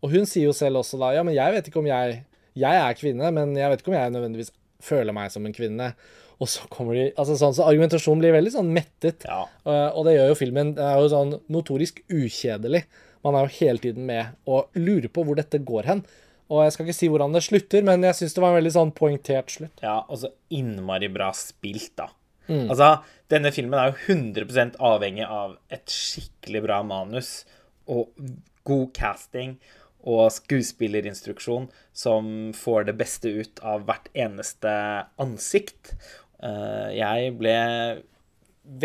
Og 0.00 0.14
hun 0.14 0.24
sier 0.28 0.48
jo 0.48 0.54
selv 0.56 0.80
også 0.80 0.96
da 1.00 1.12
ja, 1.12 1.24
men 1.26 1.36
jeg 1.36 1.52
vet 1.52 1.68
ikke 1.68 1.82
om 1.82 1.90
jeg 1.90 2.22
Jeg 2.56 2.78
er 2.80 2.96
kvinne, 2.96 3.28
men 3.36 3.52
jeg 3.52 3.68
vet 3.68 3.82
ikke 3.82 3.92
om 3.92 3.98
jeg 3.98 4.12
nødvendigvis 4.14 4.54
føler 4.80 5.12
meg 5.12 5.28
som 5.32 5.44
en 5.44 5.52
kvinne. 5.52 5.90
Og 6.40 6.48
så 6.48 6.64
kommer 6.72 6.96
de 6.96 7.10
altså 7.16 7.36
sånn, 7.36 7.52
så 7.56 7.66
Argumentasjonen 7.68 8.22
blir 8.22 8.32
veldig 8.32 8.52
sånn 8.54 8.70
mettet. 8.72 9.26
Ja. 9.28 9.42
Uh, 9.64 9.90
og 9.96 10.06
det 10.08 10.16
gjør 10.16 10.30
jo 10.30 10.38
filmen. 10.40 10.72
Det 10.76 10.84
er 10.84 10.96
jo 11.00 11.10
sånn 11.12 11.34
notorisk 11.52 12.00
ukjedelig. 12.08 12.86
Man 13.26 13.36
er 13.36 13.44
jo 13.44 13.56
hele 13.58 13.82
tiden 13.82 14.08
med 14.08 14.36
og 14.48 14.72
lurer 14.78 15.08
på 15.12 15.24
hvor 15.26 15.36
dette 15.36 15.60
går 15.68 15.88
hen. 15.90 16.02
Og 16.52 16.62
jeg 16.62 16.74
skal 16.74 16.86
ikke 16.86 16.98
si 16.98 17.08
hvordan 17.10 17.34
det 17.34 17.42
slutter, 17.46 17.86
men 17.86 18.04
jeg 18.06 18.18
syns 18.20 18.36
det 18.36 18.42
var 18.44 18.52
en 18.52 18.60
veldig 18.60 18.74
sånn 18.76 18.92
poengtert 18.94 19.50
slutt. 19.50 19.82
Ja, 19.82 19.98
og 20.06 20.20
så 20.22 20.30
innmari 20.54 21.08
bra 21.12 21.32
spilt, 21.34 21.94
da. 21.98 22.10
Mm. 22.46 22.68
Altså, 22.70 22.92
denne 23.32 23.50
filmen 23.54 23.80
er 23.80 23.90
jo 23.90 24.14
100% 24.14 24.78
avhengig 24.86 25.26
av 25.26 25.56
et 25.74 25.90
skikkelig 25.90 26.62
bra 26.68 26.82
manus 26.86 27.40
og 27.90 28.12
god 28.66 28.92
casting 28.94 29.56
og 30.06 30.28
skuespillerinstruksjon 30.30 31.66
som 31.96 32.52
får 32.54 32.86
det 32.90 32.94
beste 33.00 33.32
ut 33.40 33.62
av 33.66 33.88
hvert 33.88 34.06
eneste 34.14 34.70
ansikt. 35.22 35.96
Eh, 36.38 36.94
jeg 36.94 37.34
ble 37.40 37.56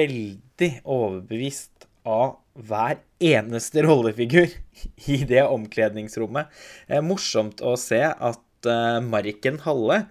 veldig 0.02 0.72
overbevist 0.82 1.88
av 2.08 2.38
hver 2.68 3.00
eneste 3.22 3.84
rollefigur 3.86 4.50
i 5.14 5.22
det 5.28 5.44
omkledningsrommet. 5.48 6.50
Er 6.92 7.06
morsomt 7.06 7.62
å 7.64 7.78
se 7.80 8.02
at 8.02 8.68
eh, 8.70 8.98
Marken 9.06 9.60
Halle, 9.66 10.02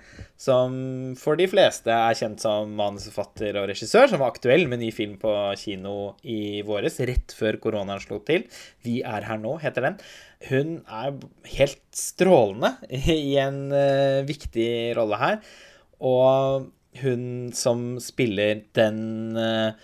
som 0.40 0.72
for 1.20 1.36
de 1.36 1.48
fleste 1.50 1.92
er 1.92 2.16
kjent 2.16 2.40
som 2.42 2.72
manusforfatter 2.78 3.58
og 3.60 3.68
regissør, 3.72 4.08
som 4.08 4.22
var 4.22 4.32
aktuell 4.32 4.66
med 4.70 4.82
ny 4.82 4.90
film 4.94 5.18
på 5.20 5.34
kino 5.60 6.14
i 6.22 6.62
våres, 6.66 7.00
rett 7.04 7.34
før 7.36 7.60
koronaen 7.62 8.02
slo 8.02 8.22
til. 8.24 8.46
'Vi 8.82 9.00
er 9.04 9.28
her 9.28 9.40
nå', 9.42 9.58
heter 9.60 9.90
den. 9.90 10.00
Hun 10.48 10.76
er 10.88 11.18
helt 11.58 11.84
strålende 11.92 12.76
i 13.20 13.36
en 13.42 13.66
eh, 13.76 14.26
viktig 14.28 14.70
rolle 14.96 15.20
her. 15.20 15.40
Og 16.00 16.70
hun 17.00 17.50
som 17.54 18.00
spiller 18.02 18.64
den 18.74 19.36
uh, 19.36 19.76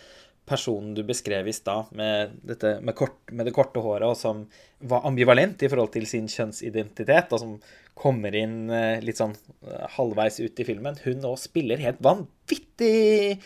personen 0.46 0.94
du 0.94 1.02
beskrev 1.06 1.48
i 1.50 1.54
stad, 1.54 1.90
med, 1.96 2.36
med, 2.46 3.02
med, 3.32 3.42
det 3.48 3.54
korte 3.54 3.82
håret, 3.82 4.06
og 4.08 4.16
som 4.18 4.44
var 4.86 5.06
ambivalent 5.08 5.64
i 5.66 5.70
forhold 5.72 5.92
til 5.96 6.06
sin 6.08 6.30
kjønnsidentitet, 6.30 7.34
og 7.34 7.42
som 7.42 7.56
kommer 7.96 8.34
inn 8.36 8.70
uh, 8.70 9.02
litt 9.02 9.18
sånn 9.18 9.34
uh, 9.66 9.84
halvveis 9.96 10.38
ut 10.42 10.62
i 10.62 10.68
filmen, 10.68 10.98
hun 11.04 11.22
nå 11.24 11.34
spiller 11.40 11.82
helt 11.82 12.02
vanvittig 12.04 13.36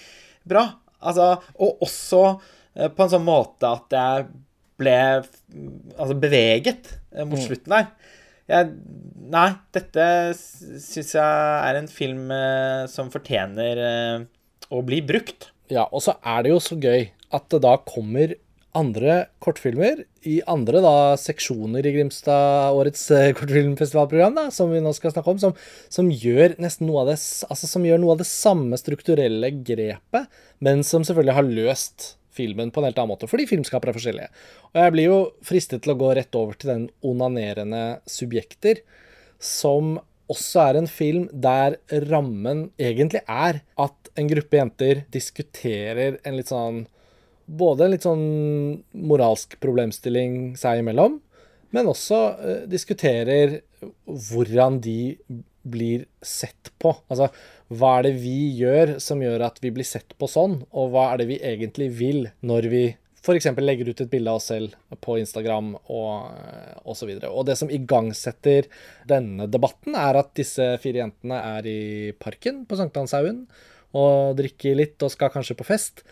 bra. 0.48 0.66
Altså, 1.00 1.32
og 1.56 1.84
også 1.86 2.24
på 2.70 3.02
en 3.02 3.10
sånn 3.10 3.24
måte 3.26 3.66
at 3.66 3.94
jeg 3.96 4.26
ble 4.80 4.96
altså, 5.20 6.14
beveget 6.20 6.90
mot 7.24 7.38
mm. 7.38 7.44
slutten 7.46 7.74
der. 7.74 7.88
Jeg, 8.50 8.70
nei, 9.30 9.48
dette 9.74 10.04
syns 10.34 11.14
jeg 11.14 11.22
er 11.22 11.78
en 11.78 11.88
film 11.90 12.30
eh, 12.34 12.84
som 12.90 13.12
fortjener 13.12 13.82
eh, 13.84 14.24
å 14.74 14.82
bli 14.86 15.00
brukt. 15.06 15.50
Ja, 15.70 15.86
og 15.88 16.02
så 16.04 16.16
er 16.26 16.44
det 16.44 16.54
jo 16.54 16.62
så 16.62 16.78
gøy 16.80 17.10
at 17.30 17.50
det 17.52 17.62
da 17.62 17.76
kommer 17.86 18.34
andre 18.76 19.24
kortfilmer 19.42 20.04
i 20.28 20.36
andre 20.50 20.82
da 20.84 20.94
seksjoner 21.18 21.86
i 21.86 21.92
Grimstad 21.94 22.76
årets 22.76 23.02
eh, 23.14 23.32
kortfilmfestivalprogram, 23.38 24.36
da, 24.36 24.44
som 24.54 24.70
vi 24.70 24.82
nå 24.82 24.92
skal 24.94 25.14
snakke 25.14 25.32
om, 25.32 25.40
som, 25.42 25.56
som, 25.90 26.10
gjør 26.10 26.54
nesten 26.62 26.86
noe 26.86 27.02
av 27.02 27.10
det 27.10 27.16
altså 27.18 27.70
som 27.70 27.86
gjør 27.86 28.02
noe 28.02 28.14
av 28.14 28.22
det 28.22 28.28
samme 28.30 28.78
strukturelle 28.78 29.52
grepet, 29.66 30.42
men 30.62 30.84
som 30.86 31.06
selvfølgelig 31.06 31.38
har 31.38 31.50
løst 31.50 32.12
filmen 32.34 32.70
på 32.70 32.80
en 32.80 32.86
helt 32.86 33.00
annen 33.00 33.10
måte, 33.10 33.28
fordi 33.30 33.48
filmskapere 33.50 33.90
er 33.90 33.98
forskjellige. 33.98 34.44
Og 34.70 34.78
jeg 34.84 34.94
blir 34.94 35.08
jo 35.08 35.18
fristet 35.46 35.82
til 35.82 35.94
å 35.94 35.98
gå 35.98 36.12
rett 36.16 36.38
over 36.38 36.54
til 36.58 36.70
den 36.70 36.86
onanerende 37.06 37.84
subjekter, 38.08 38.84
som 39.42 39.96
også 40.30 40.62
er 40.62 40.78
en 40.78 40.86
film 40.86 41.26
der 41.32 41.80
rammen 42.06 42.68
egentlig 42.78 43.24
er 43.26 43.64
at 43.82 43.99
en 44.20 44.30
gruppe 44.30 44.60
jenter 44.60 45.04
diskuterer 45.12 46.20
en 46.24 46.38
litt 46.38 46.52
sånn 46.52 46.84
Både 47.50 47.82
en 47.82 47.90
litt 47.90 48.04
sånn 48.06 48.20
moralsk 48.94 49.56
problemstilling 49.58 50.52
seg 50.54 50.84
imellom, 50.84 51.16
men 51.74 51.88
også 51.90 52.18
uh, 52.38 52.60
diskuterer 52.70 53.56
hvordan 54.06 54.76
de 54.84 55.16
blir 55.66 56.04
sett 56.22 56.70
på. 56.78 56.92
Altså, 57.10 57.26
hva 57.74 57.96
er 57.98 58.06
det 58.06 58.12
vi 58.22 58.36
gjør 58.60 58.94
som 59.02 59.18
gjør 59.22 59.48
at 59.48 59.58
vi 59.64 59.72
blir 59.74 59.88
sett 59.88 60.14
på 60.14 60.28
sånn, 60.30 60.60
og 60.70 60.92
hva 60.94 61.08
er 61.10 61.24
det 61.24 61.28
vi 61.32 61.40
egentlig 61.42 61.90
vil 61.98 62.28
når 62.46 62.70
vi 62.70 62.84
f.eks. 63.20 63.50
legger 63.60 63.90
ut 63.90 64.00
et 64.00 64.10
bilde 64.10 64.32
av 64.32 64.38
oss 64.40 64.48
selv 64.48 64.76
på 65.04 65.18
Instagram 65.20 65.74
og 65.92 66.86
osv. 66.88 67.10
Og, 67.18 67.26
og 67.28 67.42
det 67.48 67.58
som 67.60 67.72
igangsetter 67.72 68.68
denne 69.08 69.48
debatten, 69.50 69.96
er 69.98 70.22
at 70.22 70.32
disse 70.38 70.72
fire 70.80 71.02
jentene 71.02 71.42
er 71.58 71.68
i 71.68 71.80
parken 72.16 72.64
på 72.68 72.78
Sankthanshaugen 72.80 73.44
og 73.96 74.36
drikker 74.38 74.76
litt 74.78 75.02
og 75.02 75.12
skal 75.12 75.32
kanskje 75.34 75.56
på 75.58 75.66
fest. 75.66 76.04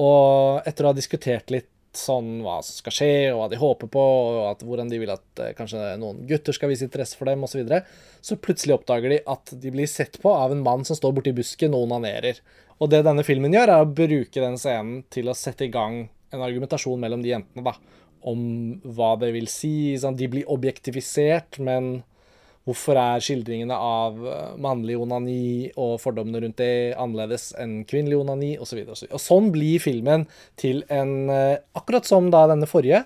Og 0.00 0.64
etter 0.68 0.84
å 0.84 0.92
ha 0.92 0.96
diskutert 0.96 1.52
litt 1.52 1.70
sånn 1.96 2.40
hva 2.40 2.58
som 2.64 2.78
skal 2.78 2.94
skje, 2.96 3.12
og 3.32 3.42
hva 3.42 3.48
de 3.52 3.60
håper 3.60 3.90
på, 3.92 4.02
og 4.02 4.38
at, 4.48 4.64
hvordan 4.64 4.88
de 4.88 5.00
vil 5.02 5.12
at 5.12 5.42
eh, 5.44 5.52
kanskje 5.56 5.92
noen 6.00 6.22
gutter 6.28 6.56
skal 6.56 6.72
vise 6.72 6.86
interesse 6.86 7.18
for 7.18 7.28
dem, 7.28 7.44
osv., 7.44 7.52
så, 7.52 7.60
videre, 7.60 7.82
så 8.24 8.38
plutselig 8.40 8.78
oppdager 8.78 9.12
de 9.12 9.20
at 9.28 9.52
de 9.60 9.72
blir 9.74 9.90
sett 9.90 10.16
på 10.22 10.32
av 10.32 10.54
en 10.54 10.64
mann 10.64 10.86
som 10.88 10.96
står 10.96 11.12
borti 11.18 11.34
busken 11.36 11.76
og 11.76 11.84
onanerer. 11.88 12.40
Og 12.80 12.90
det 12.92 13.02
denne 13.06 13.24
filmen 13.26 13.52
gjør, 13.54 13.74
er 13.74 13.84
å 13.84 13.90
bruke 13.92 14.40
den 14.40 14.56
scenen 14.60 15.02
til 15.12 15.28
å 15.28 15.36
sette 15.36 15.68
i 15.68 15.72
gang 15.72 16.06
en 16.32 16.44
argumentasjon 16.44 17.00
mellom 17.00 17.20
de 17.24 17.34
jentene, 17.34 17.66
da, 17.66 17.76
om 18.24 18.40
hva 18.96 19.12
det 19.20 19.32
vil 19.36 19.48
si. 19.50 19.92
Sånn, 20.00 20.16
de 20.16 20.30
blir 20.32 20.48
objektifisert, 20.50 21.60
men 21.62 21.98
Hvorfor 22.68 22.98
er 23.00 23.22
skildringene 23.24 23.74
av 23.74 24.18
eh, 24.22 24.54
mannlig 24.62 24.94
onani 25.00 25.72
og 25.74 25.96
fordommene 26.02 26.44
rundt 26.44 26.60
det 26.60 26.94
annerledes 26.94 27.50
enn 27.58 27.80
kvinnelig 27.90 28.20
onani, 28.20 28.52
osv. 28.62 28.84
Og, 28.84 28.94
så 28.98 29.08
og 29.10 29.22
sånn 29.22 29.50
blir 29.54 29.82
filmen 29.82 30.28
til 30.60 30.84
en, 30.92 31.14
eh, 31.32 31.56
akkurat 31.78 32.06
som 32.06 32.30
da 32.30 32.44
denne 32.52 32.70
forrige, 32.70 33.02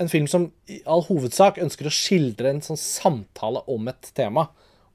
en 0.00 0.10
film 0.10 0.28
som 0.30 0.46
i 0.70 0.78
all 0.88 1.02
hovedsak 1.06 1.58
ønsker 1.62 1.88
å 1.88 1.94
skildre 1.94 2.52
en 2.52 2.62
sånn 2.64 2.80
samtale 2.80 3.64
om 3.70 3.90
et 3.90 4.12
tema, 4.16 4.46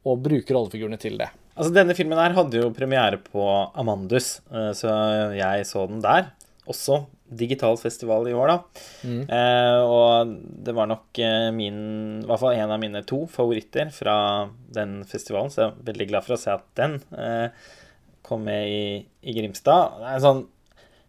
og 0.07 0.23
bruke 0.23 0.55
rollefigurene 0.55 0.99
til 1.01 1.19
det. 1.19 1.27
Altså, 1.57 1.73
Denne 1.75 1.95
filmen 1.97 2.19
her 2.21 2.35
hadde 2.37 2.61
jo 2.61 2.71
premiere 2.75 3.19
på 3.19 3.43
Amandus, 3.75 4.37
eh, 4.53 4.71
så 4.77 4.93
jeg 5.35 5.67
så 5.67 5.87
den 5.89 6.03
der 6.05 6.31
også 6.67 7.03
digital 7.29 7.77
festival 7.79 8.27
i 8.29 8.33
år, 8.35 8.51
da. 8.51 8.83
Mm. 9.03 9.23
Eh, 9.37 9.79
og 9.83 10.35
det 10.65 10.75
var 10.75 10.89
nok 10.89 11.19
eh, 11.23 11.49
min 11.55 11.79
I 12.21 12.27
hvert 12.27 12.41
fall 12.41 12.55
en 12.55 12.73
av 12.73 12.81
mine 12.81 13.03
to 13.07 13.23
favoritter 13.31 13.91
fra 13.93 14.17
den 14.73 15.01
festivalen, 15.07 15.51
så 15.51 15.63
jeg 15.63 15.71
er 15.71 15.89
veldig 15.91 16.07
glad 16.11 16.27
for 16.27 16.37
å 16.37 16.41
se 16.41 16.53
at 16.53 16.67
den 16.79 16.99
eh, 17.17 17.65
kom 18.27 18.45
med 18.47 18.69
i, 18.71 18.85
i, 19.23 19.35
Grimstad. 19.35 19.99
Det 19.99 20.05
er 20.05 20.19
en 20.19 20.27
sånn 20.27 20.45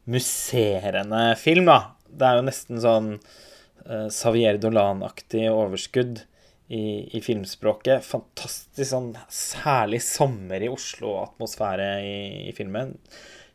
musserende 0.09 1.23
film, 1.39 1.69
da. 1.69 1.79
Det 2.09 2.27
er 2.27 2.39
jo 2.39 2.49
nesten 2.49 2.83
sånn 2.83 3.13
eh, 3.19 4.09
Xavier 4.11 4.61
Dolan-aktig 4.63 5.49
overskudd. 5.53 6.25
I, 6.69 7.09
i, 7.17 7.23
filmspråket. 7.25 8.05
Fantastisk 8.05 8.91
sånn 8.91 9.07
særlig 9.33 10.03
sommer 10.05 10.61
i 10.61 10.69
Oslo-atmosfære 10.69 11.87
i, 12.05 12.19
i 12.51 12.53
filmen. 12.53 12.91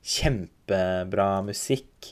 Kjempebra 0.01 1.27
musikk. 1.45 2.09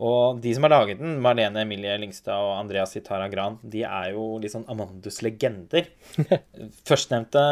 Og 0.00 0.38
de 0.40 0.54
som 0.56 0.64
har 0.64 0.72
laget 0.72 1.02
den, 1.02 1.18
Marlene 1.22 1.64
Emilie 1.66 1.98
Lyngstad 2.00 2.40
og 2.40 2.54
Andreas 2.56 2.94
Itara 2.96 3.28
Gran, 3.32 3.58
de 3.62 3.84
er 3.84 4.12
jo 4.14 4.38
litt 4.40 4.54
sånn 4.54 4.68
Amandus-legender. 4.72 5.90
Førstnevnte 6.88 7.42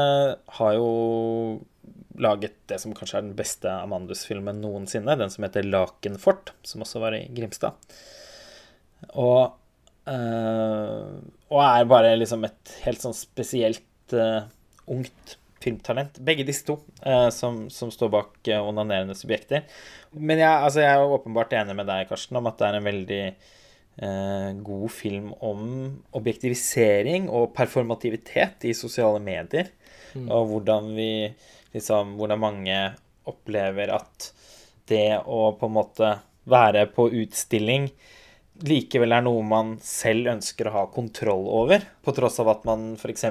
har 0.57 0.73
jo 0.79 0.89
laget 2.21 2.57
det 2.71 2.81
som 2.83 2.95
kanskje 2.97 3.21
er 3.21 3.27
den 3.27 3.37
beste 3.39 3.73
Amandus-filmen 3.73 4.61
noensinne, 4.63 5.17
den 5.21 5.33
som 5.33 5.45
heter 5.47 5.67
'Lakenfort', 5.67 6.55
som 6.63 6.85
også 6.85 7.03
var 7.03 7.17
i 7.17 7.27
Grimstad. 7.35 7.77
Og, 9.17 9.53
øh, 10.09 11.21
og 11.51 11.61
er 11.65 11.85
bare 11.89 12.17
liksom 12.17 12.45
et 12.45 12.75
helt 12.85 13.01
sånn 13.01 13.17
spesielt 13.17 14.17
øh, 14.17 14.43
ungt 14.91 15.37
filmtalent. 15.61 16.19
Begge 16.25 16.47
disse 16.49 16.65
to 16.67 16.79
eh, 17.05 17.29
som, 17.35 17.67
som, 17.73 17.93
står 17.93 18.13
bak 18.13 18.49
eh, 18.49 18.61
onanerende 18.61 19.17
subjekter. 19.19 19.67
Men 20.17 20.41
jeg, 20.41 20.51
altså, 20.51 20.83
jeg, 20.85 20.93
er 20.97 21.17
åpenbart 21.17 21.55
enig 21.59 21.77
med 21.77 21.89
deg, 21.91 22.09
Karsten, 22.09 22.39
om 22.41 22.49
at 22.51 22.59
det 22.61 22.69
er 22.69 22.79
en 22.79 22.89
veldig 22.89 23.23
eh, 23.29 24.49
god 24.67 24.89
film 24.95 25.31
om 25.47 25.67
objektivisering 26.17 27.29
og 27.29 27.53
performativitet 27.57 28.69
i 28.71 28.77
sosiale 28.77 29.21
medier. 29.23 29.71
Mm. 30.15 30.27
Og 30.27 30.55
hvordan 30.55 30.93
vi 30.97 31.13
liksom 31.71 32.17
Hvordan 32.19 32.41
mange 32.43 32.77
opplever 33.31 33.93
at 33.95 34.33
det 34.91 35.21
å 35.23 35.53
på 35.55 35.69
en 35.69 35.77
måte 35.77 36.09
være 36.51 36.89
på 36.91 37.05
utstilling 37.21 37.87
likevel 38.67 39.15
er 39.15 39.25
noe 39.25 39.43
man 39.47 39.75
selv 39.85 40.31
ønsker 40.33 40.69
å 40.69 40.75
ha 40.75 40.85
kontroll 40.93 41.47
over, 41.61 41.85
på 42.05 42.15
tross 42.17 42.41
av 42.43 42.51
at 42.53 42.67
man 42.69 42.93
f.eks. 42.97 43.27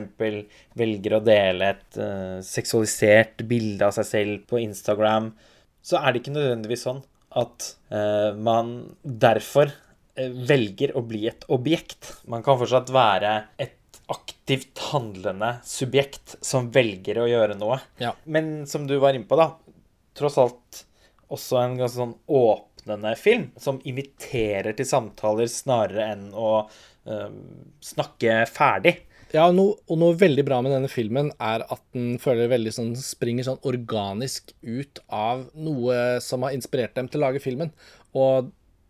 velger 0.80 1.18
å 1.18 1.22
dele 1.24 1.74
et 1.74 2.00
uh, 2.02 2.40
seksualisert 2.46 3.44
bilde 3.50 3.88
av 3.88 3.96
seg 3.98 4.10
selv 4.10 4.48
på 4.50 4.62
Instagram, 4.64 5.32
så 5.86 6.02
er 6.02 6.12
det 6.12 6.24
ikke 6.24 6.36
nødvendigvis 6.36 6.86
sånn 6.88 7.04
at 7.40 7.72
uh, 7.94 8.36
man 8.36 8.74
derfor 9.04 9.72
uh, 9.72 10.30
velger 10.50 10.96
å 10.98 11.06
bli 11.06 11.28
et 11.32 11.46
objekt. 11.54 12.16
Man 12.30 12.46
kan 12.46 12.60
fortsatt 12.62 12.92
være 12.94 13.36
et 13.62 13.78
aktivt 14.10 14.82
handlende 14.90 15.60
subjekt 15.68 16.40
som 16.42 16.72
velger 16.74 17.22
å 17.22 17.30
gjøre 17.30 17.58
noe. 17.60 17.78
Ja. 18.02 18.16
Men 18.26 18.66
som 18.70 18.88
du 18.90 18.98
var 19.02 19.14
inne 19.14 19.30
på, 19.30 19.38
da, 19.38 19.52
tross 20.18 20.40
alt 20.42 20.86
også 21.30 21.60
en 21.62 21.78
ganske 21.78 22.00
sånn 22.00 22.16
åpen 22.26 22.69
åpnende 22.80 23.16
film, 23.16 23.52
som 23.58 23.82
inviterer 23.84 24.74
til 24.74 24.88
samtaler 24.88 25.48
snarere 25.52 26.10
enn 26.14 26.30
å 26.34 26.52
uh, 26.66 27.30
snakke 27.82 28.46
ferdig. 28.50 29.00
Ja, 29.30 29.46
og 29.46 29.56
noe, 29.60 29.76
og 29.86 30.00
noe, 30.02 30.18
veldig 30.18 30.46
bra 30.48 30.58
med 30.66 30.74
denne 30.74 30.90
filmen 30.90 31.30
er 31.38 31.62
at 31.70 31.82
den 31.94 32.18
føler 32.22 32.50
veldig 32.50 32.72
sånn, 32.74 32.96
springer 32.98 33.46
sånn 33.46 33.62
organisk 33.70 34.56
ut 34.66 35.02
av 35.14 35.46
noe 35.54 36.18
som 36.24 36.48
har 36.48 36.56
inspirert 36.56 36.96
dem 36.98 37.10
til 37.12 37.22
å 37.22 37.28
lage 37.28 37.44
filmen. 37.44 37.70
Og 38.18 38.50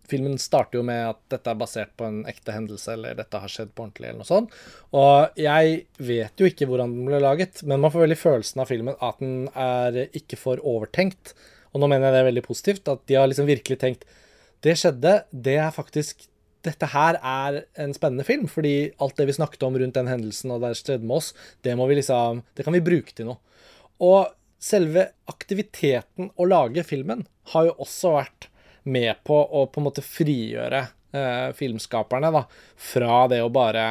filmen 0.09 0.39
starter 0.39 0.79
jo 0.79 0.85
med 0.87 1.09
at 1.09 1.19
dette 1.35 1.51
er 1.51 1.59
basert 1.59 1.91
på 1.99 2.07
en 2.07 2.21
ekte 2.29 2.55
hendelse, 2.55 2.95
eller 2.95 3.19
dette 3.19 3.43
har 3.43 3.51
skjedd 3.51 3.75
på 3.75 3.83
ordentlig, 3.83 4.07
eller 4.07 4.23
noe 4.23 4.31
sånt. 4.31 4.55
Og 4.95 5.39
jeg 5.43 5.83
vet 6.07 6.39
jo 6.39 6.47
ikke 6.47 6.69
hvordan 6.71 6.95
den 6.95 7.11
ble 7.11 7.19
laget, 7.21 7.59
men 7.67 7.83
man 7.83 7.91
får 7.91 8.07
veldig 8.07 8.21
følelsen 8.23 8.63
av 8.63 8.71
filmen 8.71 8.95
at 8.95 9.19
den 9.19 9.49
er 9.59 10.05
ikke 10.07 10.39
for 10.39 10.63
overtenkt 10.63 11.35
Og 11.73 11.81
nå 11.81 11.89
mener 11.89 12.07
jeg 12.07 12.15
det 12.15 12.23
er 12.23 12.29
veldig 12.31 12.45
positivt, 12.47 12.89
at 12.91 13.05
de 13.09 13.17
har 13.19 13.29
liksom 13.29 13.49
virkelig 13.49 13.79
tenkt 13.81 14.09
Det 14.63 14.75
skjedde, 14.79 15.23
det 15.31 15.57
er 15.61 15.71
faktisk 15.75 16.25
Dette 16.65 16.89
her 16.91 17.15
er 17.23 17.61
en 17.79 17.93
spennende 17.95 18.25
film, 18.27 18.49
fordi 18.51 18.91
alt 18.99 19.15
det 19.15 19.29
vi 19.29 19.37
snakket 19.37 19.63
om 19.63 19.77
rundt 19.79 19.95
den 19.95 20.09
hendelsen 20.11 20.51
og 20.51 20.65
det 20.65 20.73
skjedde 20.75 21.07
med 21.07 21.21
oss, 21.21 21.29
det 21.63 21.77
liksom 21.77 22.43
Det 22.55 22.65
kan 22.67 22.75
vi 22.75 22.83
bruke 22.83 23.15
til 23.15 23.29
noe. 23.29 23.39
Og 24.03 24.27
selve 24.59 25.05
aktiviteten 25.31 26.33
å 26.35 26.47
lage 26.47 26.83
filmen 26.83 27.23
har 27.53 27.69
jo 27.69 27.77
også 27.79 28.11
vært 28.17 28.49
med 28.83 29.23
på 29.23 29.37
å 29.39 29.65
på 29.71 29.79
en 29.79 29.87
måte 29.87 30.03
frigjøre 30.03 30.81
eh, 31.15 31.49
filmskaperne 31.55 32.31
da, 32.33 32.43
fra 32.75 33.21
det 33.31 33.41
å 33.43 33.51
bare 33.53 33.85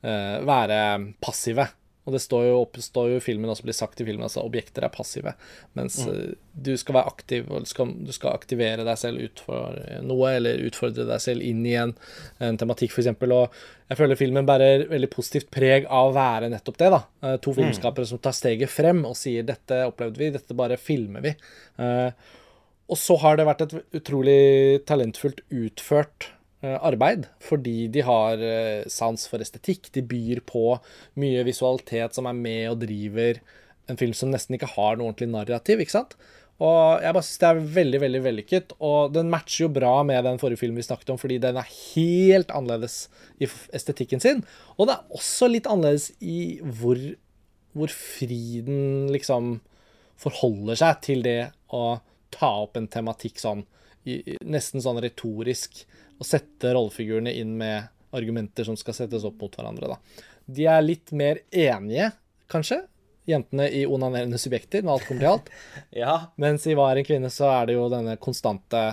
eh, 0.00 0.38
være 0.46 0.80
passive. 1.20 1.68
Og 2.08 2.14
det 2.14 2.20
står 2.24 2.46
jo, 2.48 2.60
står 2.80 3.10
jo 3.12 3.18
i 3.18 3.22
filmen 3.22 3.50
også 3.52 3.66
blir 3.66 3.76
sagt 3.76 4.00
i 4.00 4.06
filmen 4.08 4.24
altså 4.24 4.42
objekter 4.42 4.86
er 4.86 4.92
passive. 4.94 5.34
Mens 5.78 5.98
mm. 6.00 6.08
Eh, 6.10 6.30
du 6.50 6.72
skal 6.80 6.96
være 6.96 7.12
aktiv, 7.12 7.50
og 7.52 7.64
du 7.64 7.68
skal, 7.68 7.92
du 8.06 8.12
skal, 8.16 8.34
aktivere 8.34 8.86
deg 8.86 8.98
selv 9.00 9.20
ut 9.20 9.42
for 9.44 9.76
noe, 10.04 10.32
eller 10.38 10.64
utfordre 10.66 11.06
deg 11.08 11.22
selv 11.22 11.44
inn 11.46 11.60
i 11.68 11.76
en, 11.78 11.92
en 12.40 12.58
tematikk, 12.60 12.96
f.eks. 12.96 13.12
Og 13.28 13.60
jeg 13.90 14.00
føler 14.00 14.18
filmen 14.18 14.48
bærer 14.48 14.88
veldig 14.90 15.12
positivt 15.12 15.52
preg 15.52 15.86
av 15.86 16.10
å 16.10 16.16
være 16.16 16.50
nettopp 16.52 16.80
det. 16.80 16.90
da. 16.96 17.04
Eh, 17.22 17.38
to 17.44 17.54
mm. 17.54 17.60
filmskapere 17.60 18.08
mm. 18.08 18.12
som 18.14 18.24
tar 18.24 18.36
steget 18.36 18.72
frem 18.72 19.04
og 19.08 19.16
sier 19.18 19.46
'dette 19.46 19.84
opplevde 19.90 20.24
vi, 20.24 20.34
dette 20.34 20.56
bare 20.56 20.80
filmer 20.80 21.24
vi'. 21.28 21.38
Og 22.90 22.98
så 22.98 23.14
har 23.22 23.36
det 23.38 23.46
vært 23.46 23.60
et 23.68 23.74
utrolig 24.00 24.40
talentfullt 24.88 25.44
utført 25.54 26.32
Eh, 26.32 26.39
arbeid, 26.62 27.26
fordi 27.40 27.88
de 27.92 28.02
har 28.04 28.42
eh, 28.44 28.88
sans 28.90 29.22
for 29.30 29.40
estetikk. 29.40 29.88
De 29.94 30.04
byr 30.04 30.42
på 30.48 30.74
mye 31.20 31.44
visualitet 31.46 32.16
som 32.16 32.28
er 32.28 32.36
med 32.36 32.66
og 32.72 32.82
driver 32.82 33.40
en 33.90 33.98
film 34.00 34.12
som 34.14 34.30
nesten 34.32 34.58
ikke 34.58 34.74
har 34.74 34.98
noe 34.98 35.10
ordentlig 35.10 35.30
narrativ. 35.32 35.80
ikke 35.80 35.96
sant? 35.96 36.18
Og 36.60 37.00
jeg 37.00 37.16
bare 37.16 37.24
synes 37.24 37.40
det 37.40 37.48
er 37.48 37.62
veldig 37.78 38.00
veldig 38.02 38.20
vellykket. 38.26 38.74
Og 38.84 39.14
den 39.14 39.32
matcher 39.32 39.64
jo 39.64 39.72
bra 39.72 39.94
med 40.06 40.26
den 40.28 40.40
forrige 40.42 40.60
filmen 40.60 40.82
vi 40.82 40.86
snakket 40.86 41.14
om, 41.14 41.20
fordi 41.20 41.40
den 41.40 41.56
er 41.56 41.72
helt 41.94 42.52
annerledes 42.52 43.06
i 43.40 43.48
estetikken 43.76 44.20
sin. 44.20 44.44
Og 44.76 44.90
det 44.90 44.98
er 44.98 45.16
også 45.16 45.48
litt 45.48 45.68
annerledes 45.70 46.10
i 46.20 46.60
hvor, 46.60 47.00
hvor 47.72 47.92
fri 47.94 48.60
den 48.66 49.08
liksom 49.14 49.58
forholder 50.20 50.76
seg 50.76 51.00
til 51.06 51.24
det 51.24 51.40
å 51.72 52.02
ta 52.30 52.52
opp 52.66 52.76
en 52.76 52.90
tematikk 52.92 53.40
sånn 53.40 53.64
nesten 54.04 54.82
sånn 54.82 55.00
retorisk 55.02 55.82
å 56.20 56.26
sette 56.26 56.72
rollefigurene 56.74 57.32
inn 57.36 57.56
med 57.60 57.90
argumenter 58.16 58.66
som 58.66 58.78
skal 58.78 58.96
settes 58.96 59.24
opp 59.26 59.40
mot 59.40 59.54
hverandre. 59.56 59.92
Da. 59.92 60.24
De 60.50 60.66
er 60.68 60.82
litt 60.84 61.12
mer 61.16 61.42
enige, 61.50 62.10
kanskje, 62.50 62.82
jentene 63.30 63.68
i 63.70 63.84
onanerende 63.86 64.40
subjekter, 64.40 64.82
når 64.82 64.96
alt 64.96 65.06
kommer 65.06 65.22
til 65.22 65.32
alt. 65.34 65.52
ja. 66.02 66.16
Mens 66.40 66.66
i 66.66 66.74
Hva 66.78 66.90
er 66.90 67.00
en 67.00 67.06
kvinne, 67.06 67.30
så 67.32 67.50
er 67.52 67.70
det 67.70 67.78
jo 67.78 67.86
denne 67.92 68.16
konstante 68.20 68.84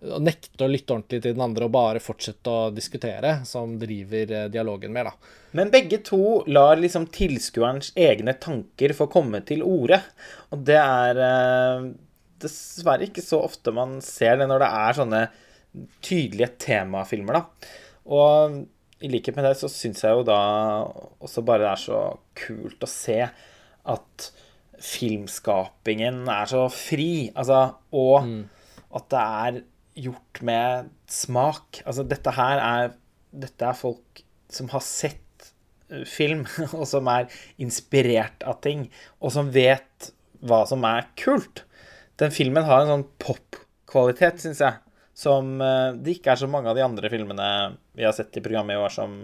å 0.00 0.16
nekte 0.22 0.64
å 0.64 0.70
lytte 0.70 0.94
ordentlig 0.94 1.18
til 1.20 1.34
den 1.34 1.44
andre 1.44 1.66
og 1.66 1.74
bare 1.74 2.00
fortsette 2.00 2.52
å 2.52 2.68
diskutere, 2.72 3.40
som 3.44 3.74
driver 3.80 4.32
eh, 4.32 4.46
dialogen 4.52 4.94
mer, 4.94 5.10
da. 5.10 5.34
Men 5.58 5.72
begge 5.72 5.98
to 6.06 6.40
lar 6.48 6.80
liksom 6.80 7.08
tilskuerens 7.12 7.92
egne 7.98 8.36
tanker 8.40 8.94
få 8.96 9.10
komme 9.12 9.42
til 9.44 9.64
orde. 9.66 9.98
Og 10.54 10.62
det 10.64 10.78
er 10.80 11.20
eh, 11.26 11.90
dessverre 12.42 13.08
ikke 13.08 13.24
så 13.24 13.40
ofte 13.44 13.72
man 13.74 13.98
ser 14.04 14.40
det 14.40 14.48
når 14.50 14.64
det 14.64 14.70
er 14.80 14.98
sånne 14.98 15.22
tydelige 16.02 16.50
temafilmer, 16.66 17.40
da. 17.40 17.72
Og 18.10 18.60
i 19.00 19.08
likhet 19.08 19.36
med 19.36 19.46
det 19.48 19.56
så 19.60 19.70
syns 19.72 20.02
jeg 20.04 20.16
jo 20.16 20.24
da 20.28 20.40
også 21.22 21.44
bare 21.46 21.64
det 21.64 21.70
er 21.72 21.82
så 21.84 22.00
kult 22.36 22.84
å 22.84 22.90
se 22.90 23.18
at 23.24 24.30
filmskapingen 24.80 26.24
er 26.32 26.48
så 26.50 26.64
fri, 26.72 27.30
altså, 27.36 27.62
og 27.96 28.26
mm. 28.26 28.40
at 28.96 29.08
det 29.12 29.24
er 29.44 29.60
gjort 30.06 30.42
med 30.46 30.90
smak. 31.10 31.82
Altså, 31.84 32.06
dette 32.08 32.36
her 32.36 32.64
er 32.64 32.96
Dette 33.30 33.62
er 33.62 33.76
folk 33.78 34.24
som 34.50 34.66
har 34.72 34.82
sett 34.82 35.52
eh, 35.86 36.02
film, 36.02 36.40
og 36.80 36.82
som 36.90 37.06
er 37.12 37.28
inspirert 37.62 38.42
av 38.42 38.56
ting, 38.64 38.88
og 39.22 39.30
som 39.30 39.52
vet 39.54 40.08
hva 40.42 40.64
som 40.66 40.82
er 40.88 41.06
kult. 41.20 41.62
Den 42.20 42.32
filmen 42.34 42.66
har 42.66 42.84
en 42.84 42.92
sånn 42.94 43.08
pop-kvalitet, 43.22 44.42
syns 44.42 44.60
jeg, 44.60 44.76
som 45.16 45.56
eh, 45.64 45.96
det 45.96 46.18
ikke 46.18 46.34
er 46.34 46.42
så 46.42 46.48
mange 46.50 46.70
av 46.70 46.76
de 46.76 46.84
andre 46.84 47.10
filmene 47.12 47.48
vi 47.96 48.06
har 48.06 48.14
sett 48.16 48.36
i 48.36 48.44
programmet 48.44 48.76
i 48.76 48.80
år, 48.80 48.92
som, 48.92 49.14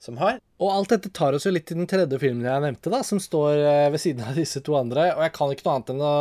som 0.00 0.20
har. 0.20 0.40
Og 0.60 0.74
alt 0.74 0.92
dette 0.92 1.12
tar 1.16 1.36
oss 1.36 1.48
jo 1.48 1.54
litt 1.54 1.68
til 1.70 1.80
den 1.80 1.88
tredje 1.90 2.20
filmen 2.20 2.44
jeg 2.48 2.66
nevnte, 2.66 2.92
da, 2.92 3.00
som 3.06 3.22
står 3.22 3.54
eh, 3.56 3.86
ved 3.94 4.04
siden 4.04 4.28
av 4.28 4.36
disse 4.36 4.60
to 4.66 4.76
andre. 4.78 5.14
Og 5.16 5.24
jeg 5.24 5.34
kan 5.36 5.54
ikke 5.54 5.66
noe 5.66 5.78
annet 5.78 5.94
enn 5.94 6.04
å 6.04 6.14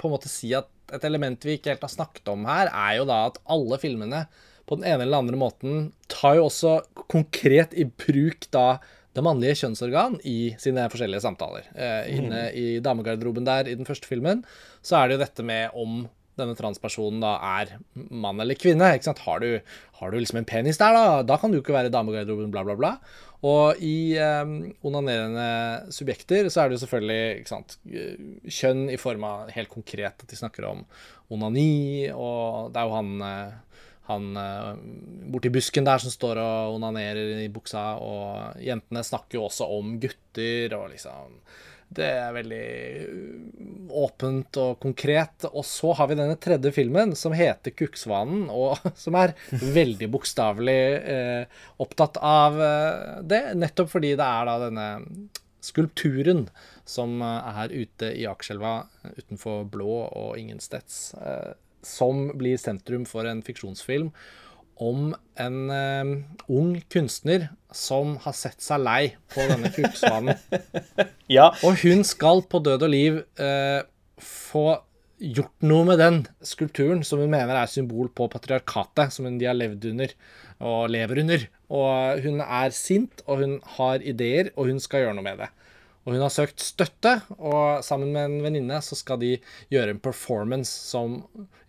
på 0.00 0.08
en 0.08 0.14
måte 0.16 0.32
si 0.32 0.52
at 0.56 0.68
et 0.94 1.04
element 1.06 1.44
vi 1.44 1.56
ikke 1.56 1.74
helt 1.74 1.84
har 1.84 1.92
snakket 1.92 2.30
om 2.32 2.46
her, 2.48 2.70
er 2.70 2.96
jo 2.98 3.08
da 3.08 3.24
at 3.28 3.36
alle 3.52 3.78
filmene 3.80 4.24
på 4.68 4.78
den 4.78 4.86
ene 4.86 5.04
eller 5.06 5.24
andre 5.24 5.38
måten 5.38 5.90
tar 6.10 6.38
jo 6.38 6.46
også 6.46 6.80
konkret 7.10 7.74
i 7.74 7.86
bruk 7.88 8.46
da 8.54 8.80
det 9.16 9.24
mannlige 9.26 9.56
kjønnsorgan 9.64 10.20
i 10.28 10.52
sine 10.62 10.84
forskjellige 10.90 11.24
samtaler. 11.24 11.66
Eh, 11.74 12.12
inne 12.14 12.44
mm. 12.46 12.58
i 12.58 12.66
damegarderoben 12.84 13.46
der 13.46 13.66
i 13.66 13.74
den 13.78 13.88
første 13.88 14.06
filmen 14.06 14.44
så 14.82 15.00
er 15.00 15.08
det 15.08 15.18
jo 15.18 15.24
dette 15.24 15.46
med 15.46 15.76
om 15.78 16.02
denne 16.40 16.56
transpersonen 16.56 17.20
da 17.22 17.34
er 17.60 17.74
mann 17.94 18.40
eller 18.40 18.58
kvinne. 18.58 18.94
ikke 18.96 19.10
sant? 19.10 19.24
Har 19.26 19.42
du, 19.42 19.58
har 20.00 20.12
du 20.12 20.18
liksom 20.18 20.40
en 20.40 20.48
penis 20.48 20.80
der, 20.80 20.96
da? 20.96 21.22
Da 21.26 21.36
kan 21.40 21.52
du 21.52 21.60
ikke 21.60 21.74
være 21.76 21.90
i 21.90 21.94
damegarderoben, 21.94 22.52
bla, 22.54 22.64
bla, 22.66 22.76
bla. 22.78 22.94
Og 23.46 23.80
i 23.84 24.16
eh, 24.20 24.52
onanerende 24.86 25.92
subjekter 25.94 26.50
så 26.52 26.62
er 26.62 26.68
det 26.68 26.76
jo 26.76 26.82
selvfølgelig 26.84 27.40
ikke 27.40 27.52
sant, 27.54 27.78
kjønn 28.60 28.84
i 28.92 29.00
form 29.00 29.24
av 29.28 29.52
helt 29.54 29.72
konkret 29.72 30.24
at 30.24 30.28
de 30.28 30.38
snakker 30.38 30.68
om 30.68 30.84
onani, 31.32 32.10
og 32.12 32.72
det 32.74 32.82
er 32.82 32.88
jo 32.88 32.96
han 32.98 33.10
uh, 33.22 33.80
han 34.10 34.24
uh, 34.34 34.72
borti 35.30 35.52
busken 35.54 35.86
der 35.86 36.02
som 36.02 36.12
står 36.12 36.40
og 36.42 36.76
onanerer 36.76 37.44
i 37.44 37.50
buksa, 37.54 37.84
og 38.02 38.60
jentene 38.64 39.04
snakker 39.06 39.38
jo 39.38 39.46
også 39.46 39.68
om 39.70 39.94
gutter 40.02 40.74
og 40.76 40.90
liksom 40.92 41.38
Det 41.90 42.06
er 42.06 42.34
veldig 42.36 42.66
åpent 43.90 44.58
og 44.62 44.78
konkret. 44.82 45.46
Og 45.50 45.64
så 45.66 45.92
har 45.98 46.10
vi 46.10 46.18
denne 46.20 46.38
tredje 46.38 46.70
filmen 46.74 47.16
som 47.18 47.34
heter 47.34 47.74
'Kukksvanen', 47.74 48.46
og 48.50 48.78
som 49.04 49.18
er 49.18 49.34
veldig 49.50 50.10
bokstavelig 50.12 50.82
eh, 51.16 51.62
opptatt 51.82 52.20
av 52.22 52.60
eh, 52.62 53.22
det, 53.26 53.42
nettopp 53.58 53.90
fordi 53.96 54.14
det 54.14 54.26
er 54.26 54.46
da 54.46 54.58
denne 54.68 54.88
skulpturen 55.60 56.46
som 56.88 57.18
eh, 57.22 57.64
er 57.64 57.74
ute 57.74 58.12
i 58.14 58.26
Akerselva 58.30 58.84
utenfor 59.16 59.66
Blå 59.72 60.04
og 60.06 60.38
Ingensteds. 60.38 61.02
Eh, 61.18 61.52
som 61.82 62.28
blir 62.36 62.60
sentrum 62.60 63.06
for 63.08 63.24
en 63.24 63.40
fiksjonsfilm 63.42 64.10
om 64.80 65.10
en 65.40 65.56
uh, 65.68 66.12
ung 66.48 66.74
kunstner 66.92 67.48
som 67.76 68.16
har 68.24 68.34
sett 68.36 68.62
seg 68.64 68.82
lei 68.82 69.02
på 69.30 69.44
denne 69.50 69.70
kuksvanen. 69.74 70.38
ja. 71.36 71.50
Og 71.66 71.82
hun 71.84 72.04
skal 72.08 72.42
på 72.48 72.62
død 72.64 72.86
og 72.88 72.92
liv 72.92 73.20
uh, 73.40 73.82
få 74.20 74.80
gjort 75.20 75.66
noe 75.68 75.84
med 75.84 76.00
den 76.00 76.20
skulpturen 76.46 77.02
som 77.04 77.20
hun 77.20 77.32
mener 77.32 77.58
er 77.60 77.68
symbol 77.68 78.08
på 78.16 78.28
patriarkatet, 78.32 79.12
som 79.12 79.28
de 79.28 79.48
har 79.48 79.58
levd 79.58 79.90
under 79.92 80.14
og 80.64 80.90
lever 80.92 81.22
under. 81.22 81.46
Og 81.70 82.24
hun 82.24 82.40
er 82.44 82.74
sint, 82.74 83.22
og 83.26 83.44
hun 83.44 83.58
har 83.76 84.00
ideer, 84.00 84.50
og 84.56 84.72
hun 84.72 84.80
skal 84.82 85.04
gjøre 85.04 85.16
noe 85.18 85.26
med 85.28 85.44
det. 85.44 85.50
Og 86.10 86.16
hun 86.16 86.24
har 86.24 86.32
søkt 86.34 86.58
støtte, 86.58 87.12
og 87.38 87.84
sammen 87.86 88.10
med 88.10 88.24
en 88.26 88.40
venninne 88.42 88.80
så 88.82 88.96
skal 88.98 89.20
de 89.20 89.36
gjøre 89.70 89.94
en 89.94 90.00
performance 90.02 90.72
som 90.90 91.20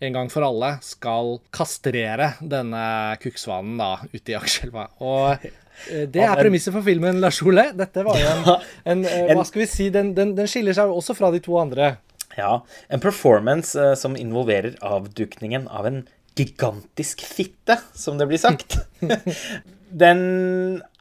en 0.02 0.16
gang 0.16 0.32
for 0.34 0.48
alle 0.48 0.72
skal 0.82 1.36
kastrere 1.54 2.32
denne 2.42 2.82
kukksvanen 3.22 3.78
da 3.78 3.92
ute 4.10 4.34
i 4.34 4.38
aksjelva. 4.40 4.88
Og 5.06 5.46
eh, 5.46 6.08
det 6.10 6.26
er 6.26 6.42
premisset 6.42 6.74
for 6.74 6.82
filmen 6.90 7.22
Lars 7.22 7.38
Ole. 7.46 7.68
Dette 7.78 8.02
var 8.08 8.18
jo 8.18 8.32
en, 8.32 8.66
en, 8.96 9.06
eh, 9.06 9.30
Hva 9.38 9.46
skal 9.46 9.62
vi 9.62 9.70
si? 9.70 9.92
Den, 9.94 10.16
den, 10.18 10.34
den 10.40 10.50
skiller 10.50 10.74
seg 10.74 10.90
også 10.90 11.14
fra 11.22 11.30
de 11.36 11.44
to 11.46 11.62
andre. 11.62 11.94
Ja. 12.34 12.64
En 12.90 13.04
performance 13.04 13.78
uh, 13.78 13.94
som 13.94 14.18
involverer 14.18 14.74
avdukningen 14.82 15.70
av 15.70 15.86
en 15.86 16.02
gigantisk 16.34 17.22
fitte, 17.30 17.78
som 17.94 18.18
det 18.18 18.26
blir 18.32 18.42
sagt. 18.42 18.80
den 20.04 20.24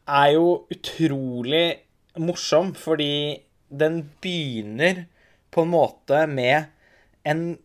er 0.05 0.33
jo 0.35 0.66
utrolig 0.76 1.87
morsom 2.20 2.74
fordi 2.78 3.40
den 3.70 4.02
begynner 4.22 5.04
på 5.50 5.64
en 5.64 5.72
måte 5.72 6.24
med 6.30 6.70
en, 7.26 7.59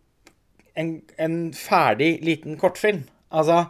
en, 0.74 0.91
en 1.18 1.38
ferdig 1.58 2.20
liten 2.26 2.58
kortfilm. 2.62 3.04
Altså, 3.34 3.65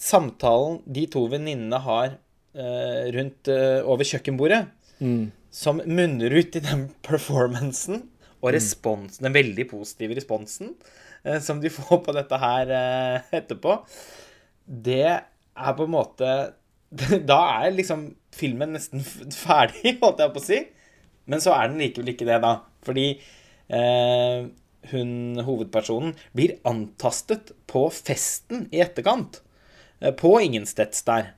samtalen 0.00 0.80
de 0.86 1.06
to 1.12 1.26
venninnene 1.32 1.80
har 1.84 2.16
uh, 2.16 3.04
rundt 3.14 3.52
uh, 3.52 3.80
over 3.88 4.08
kjøkkenbordet, 4.08 4.64
mm. 5.00 5.28
som 5.54 5.82
munner 5.84 6.34
ut 6.34 6.56
i 6.56 6.64
den 6.64 6.88
performancen 7.06 8.02
og 8.40 8.50
mm. 8.50 8.54
responsen, 8.56 9.20
mm. 9.20 9.28
den 9.28 9.38
veldig 9.38 9.68
positive 9.70 10.18
responsen 10.20 10.74
uh, 11.26 11.38
som 11.44 11.62
de 11.62 11.72
får 11.78 12.02
på 12.04 12.16
dette 12.16 12.40
her 12.40 12.74
etterpå, 13.40 13.78
det 14.64 15.08
er 15.12 15.74
på 15.76 15.86
en 15.86 15.96
måte 15.98 16.28
Da 17.30 17.38
er 17.60 17.74
liksom 17.74 18.06
filmen 18.34 18.74
nesten 18.76 19.04
ferdig, 19.44 19.96
holdt 20.02 20.22
jeg 20.24 20.34
på 20.34 20.42
å 20.42 20.48
si. 20.48 20.60
Men 21.30 21.40
så 21.40 21.54
er 21.56 21.70
den 21.70 21.80
likevel 21.80 22.12
ikke 22.12 22.28
det, 22.28 22.42
da. 22.44 22.58
Fordi 22.84 23.06
eh, 23.72 24.44
hun 24.92 25.40
hovedpersonen 25.44 26.12
blir 26.36 26.58
antastet 26.68 27.54
på 27.70 27.86
festen 27.94 28.66
i 28.74 28.82
etterkant. 28.84 29.40
eh, 30.00 30.12
På 30.12 30.36
Ingensteds 30.42 31.04
der. 31.08 31.32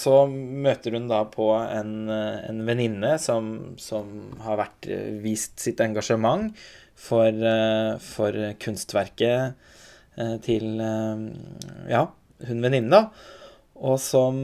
Så 0.00 0.22
møter 0.30 0.94
hun 0.96 1.08
da 1.10 1.24
på 1.28 1.50
en, 1.60 2.08
eh, 2.08 2.48
en 2.48 2.62
venninne 2.66 3.18
som, 3.20 3.74
som 3.76 4.30
har 4.40 4.62
vært, 4.62 4.88
eh, 4.88 5.10
vist 5.20 5.60
sitt 5.60 5.80
engasjement 5.84 6.54
for, 7.00 7.32
for 8.04 8.36
kunstverket 8.60 9.54
til 10.44 10.82
ja, 11.88 12.02
hun 12.44 12.58
venninnen, 12.60 12.90
da. 12.92 13.06
Og 13.80 13.96
som 14.04 14.36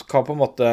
skal 0.00 0.24
på 0.26 0.34
en 0.34 0.42
måte 0.42 0.72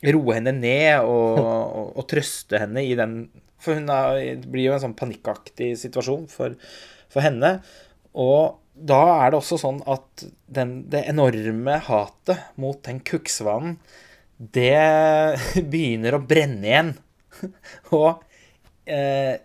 roe 0.00 0.36
henne 0.36 0.54
ned 0.56 1.04
og, 1.04 1.40
og, 1.40 1.92
og 2.00 2.08
trøste 2.08 2.60
henne 2.62 2.84
i 2.86 2.94
den 2.96 3.22
For 3.60 3.76
hun 3.76 3.90
er, 3.92 4.40
det 4.40 4.48
blir 4.48 4.70
jo 4.70 4.76
en 4.76 4.84
sånn 4.86 4.96
panikkaktig 4.96 5.74
situasjon 5.76 6.24
for, 6.32 6.54
for 7.12 7.24
henne. 7.24 7.58
Og 8.16 8.56
da 8.72 9.00
er 9.20 9.32
det 9.32 9.40
også 9.42 9.58
sånn 9.60 9.82
at 9.90 10.24
den, 10.48 10.78
det 10.92 11.04
enorme 11.10 11.76
hatet 11.84 12.56
mot 12.60 12.80
den 12.86 13.02
kukksvanen, 13.04 13.76
det 14.40 14.80
begynner 15.72 16.16
å 16.16 16.24
brenne 16.24 16.70
igjen. 16.70 16.94
Og 17.96 18.22
eh, 18.88 19.36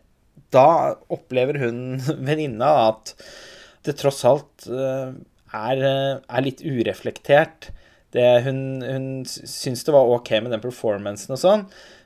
da 0.56 0.68
opplever 1.12 1.60
hun 1.66 1.80
venninna 2.28 2.72
at 2.88 3.16
det 3.86 3.98
tross 4.00 4.24
alt 4.28 4.68
eh, 4.72 5.12
er, 5.56 5.84
eh, 5.84 6.14
er 6.24 6.46
litt 6.46 6.64
ureflektert. 6.64 7.70
Det, 8.16 8.28
hun 8.46 8.60
hun 8.86 9.08
syns 9.28 9.84
det 9.84 9.94
var 9.96 10.08
ok 10.16 10.38
med 10.46 10.54
den 10.56 10.64
performancen 10.64 11.36
og 11.36 11.42
sånn, 11.42 11.66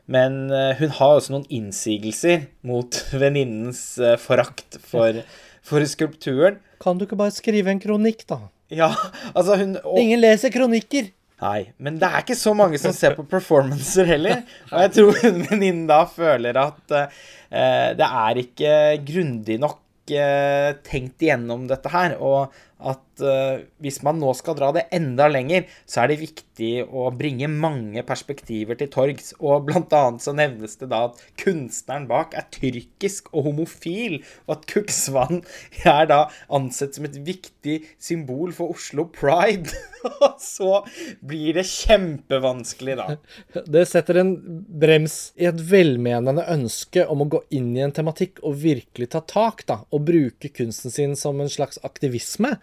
men 0.10 0.48
eh, 0.50 0.80
hun 0.80 0.96
har 0.98 1.20
også 1.20 1.36
noen 1.36 1.46
innsigelser 1.54 2.48
mot 2.66 2.98
venninnens 3.22 3.84
eh, 4.02 4.18
forakt 4.22 4.80
for, 4.82 5.22
for 5.66 5.86
skulpturen. 5.86 6.58
Kan 6.82 6.98
du 6.98 7.06
ikke 7.06 7.20
bare 7.20 7.36
skrive 7.36 7.70
en 7.70 7.82
kronikk, 7.84 8.26
da? 8.30 8.42
Ja, 8.74 8.90
altså 9.34 9.58
hun 9.60 9.78
og, 9.82 9.98
Ingen 10.02 10.22
leser 10.22 10.54
kronikker! 10.54 11.12
Nei, 11.40 11.70
men 11.80 11.96
det 12.02 12.08
er 12.10 12.24
ikke 12.24 12.36
så 12.36 12.52
mange 12.58 12.80
som 12.82 12.92
ser 12.96 13.14
på 13.16 13.24
performancer 13.30 14.10
heller. 14.10 14.42
Og 14.74 14.82
jeg 14.84 14.96
tror 14.98 15.20
hun 15.24 15.38
venninnen 15.48 15.86
da 15.88 16.02
føler 16.12 16.58
at 16.60 16.96
eh, 16.98 17.94
det 17.96 18.10
er 18.10 18.42
ikke 18.42 18.74
grundig 19.08 19.56
nok 19.62 20.12
eh, 20.12 20.74
tenkt 20.84 21.24
igjennom 21.24 21.64
dette 21.70 21.94
her. 21.94 22.18
Og 22.20 22.52
at 22.80 23.24
uh, 23.24 23.60
hvis 23.84 24.00
man 24.06 24.20
nå 24.22 24.32
skal 24.38 24.56
dra 24.58 24.72
det 24.76 24.86
enda 24.96 25.28
lenger, 25.32 25.66
så 25.90 26.04
er 26.04 26.12
det 26.12 26.22
viktig 26.22 26.72
å 26.86 27.10
bringe 27.16 27.50
mange 27.52 28.04
perspektiver 28.08 28.80
til 28.80 28.92
torgs. 28.94 29.34
Og 29.40 29.68
blant 29.68 29.94
annet 29.96 30.24
så 30.24 30.34
nevnes 30.36 30.78
det 30.80 30.92
da 30.94 31.06
at 31.10 31.20
kunstneren 31.40 32.08
bak 32.10 32.36
er 32.40 32.48
tyrkisk 32.56 33.32
og 33.34 33.50
homofil, 33.50 34.20
og 34.48 34.58
at 34.58 34.68
Kuksvann 34.72 35.44
er 35.98 36.10
da 36.10 36.22
ansett 36.56 36.96
som 36.96 37.08
et 37.10 37.20
viktig 37.28 37.82
symbol 38.00 38.54
for 38.56 38.76
Oslo 38.76 39.10
Pride. 39.12 39.76
Og 40.10 40.38
så 40.40 40.78
blir 41.28 41.58
det 41.58 41.66
kjempevanskelig, 41.68 42.96
da. 43.00 43.18
Det 43.74 43.84
setter 43.90 44.22
en 44.22 44.32
brems 44.80 45.18
i 45.40 45.48
et 45.50 45.60
velmenende 45.60 46.46
ønske 46.52 47.04
om 47.10 47.26
å 47.26 47.30
gå 47.36 47.42
inn 47.56 47.74
i 47.76 47.84
en 47.84 47.94
tematikk 47.96 48.40
og 48.48 48.56
virkelig 48.62 49.10
ta 49.12 49.22
tak, 49.28 49.66
da, 49.68 49.82
og 49.92 50.06
bruke 50.08 50.52
kunsten 50.56 50.94
sin 50.94 51.18
som 51.20 51.40
en 51.44 51.52
slags 51.52 51.82
aktivisme. 51.84 52.56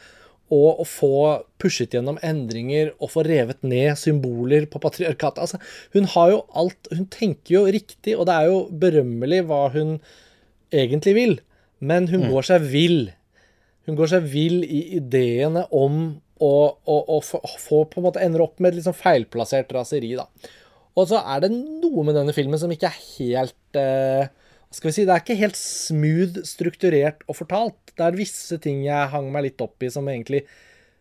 Og 0.54 0.82
å 0.82 0.87
få 0.87 1.16
pushet 1.59 1.96
gjennom 1.96 2.20
endringer 2.22 2.92
og 3.00 3.11
få 3.14 3.24
revet 3.26 3.64
ned 3.66 3.98
symboler 3.98 4.68
på 4.70 4.78
patriarkatet. 4.82 5.42
Altså, 5.42 5.59
hun 5.96 6.06
har 6.12 6.30
jo 6.30 6.44
alt 6.54 6.90
Hun 6.92 7.09
tenker 7.11 7.54
jo 7.56 7.64
riktig, 7.66 8.14
og 8.14 8.28
det 8.28 8.37
er 8.37 8.50
jo 8.52 8.61
berømmelig 8.70 9.42
hva 9.48 9.64
hun 9.74 9.96
egentlig 10.70 11.16
vil. 11.16 11.35
Men 11.80 12.06
hun 12.12 12.28
går 12.30 12.46
seg 12.48 12.68
vill. 12.70 13.11
Hun 13.87 13.98
går 13.98 14.14
seg 14.14 14.30
vill 14.30 14.62
i 14.64 14.85
ideene 15.00 15.66
om 15.74 15.98
å, 16.42 16.54
å, 16.85 16.96
å 17.16 17.18
få, 17.24 17.40
få 17.59 17.82
på 17.90 18.00
en 18.00 18.06
måte 18.09 18.22
ender 18.22 18.44
opp 18.44 18.61
med 18.61 18.76
et 18.76 18.87
sånn 18.87 18.96
feilplassert 18.96 19.72
raseri, 19.74 20.14
da. 20.18 20.26
Og 20.96 21.11
så 21.11 21.20
er 21.20 21.44
det 21.44 21.52
noe 21.52 22.04
med 22.06 22.16
denne 22.16 22.35
filmen 22.37 22.61
som 22.61 22.72
ikke 22.72 22.88
er 22.88 23.00
helt 23.18 23.78
eh, 23.80 24.28
skal 24.77 24.91
vi 24.91 24.95
si 24.99 25.07
Det 25.09 25.15
er 25.15 25.25
ikke 25.25 25.41
helt 25.41 25.59
smooth 25.59 26.41
strukturert 26.49 27.25
og 27.27 27.39
fortalt. 27.41 27.81
Det 27.97 28.05
er 28.05 28.19
visse 28.19 28.59
ting 28.62 28.85
jeg 28.85 29.12
hang 29.12 29.31
meg 29.33 29.49
litt 29.49 29.62
opp 29.65 29.83
i 29.83 29.91
som 29.93 30.09
egentlig 30.12 30.45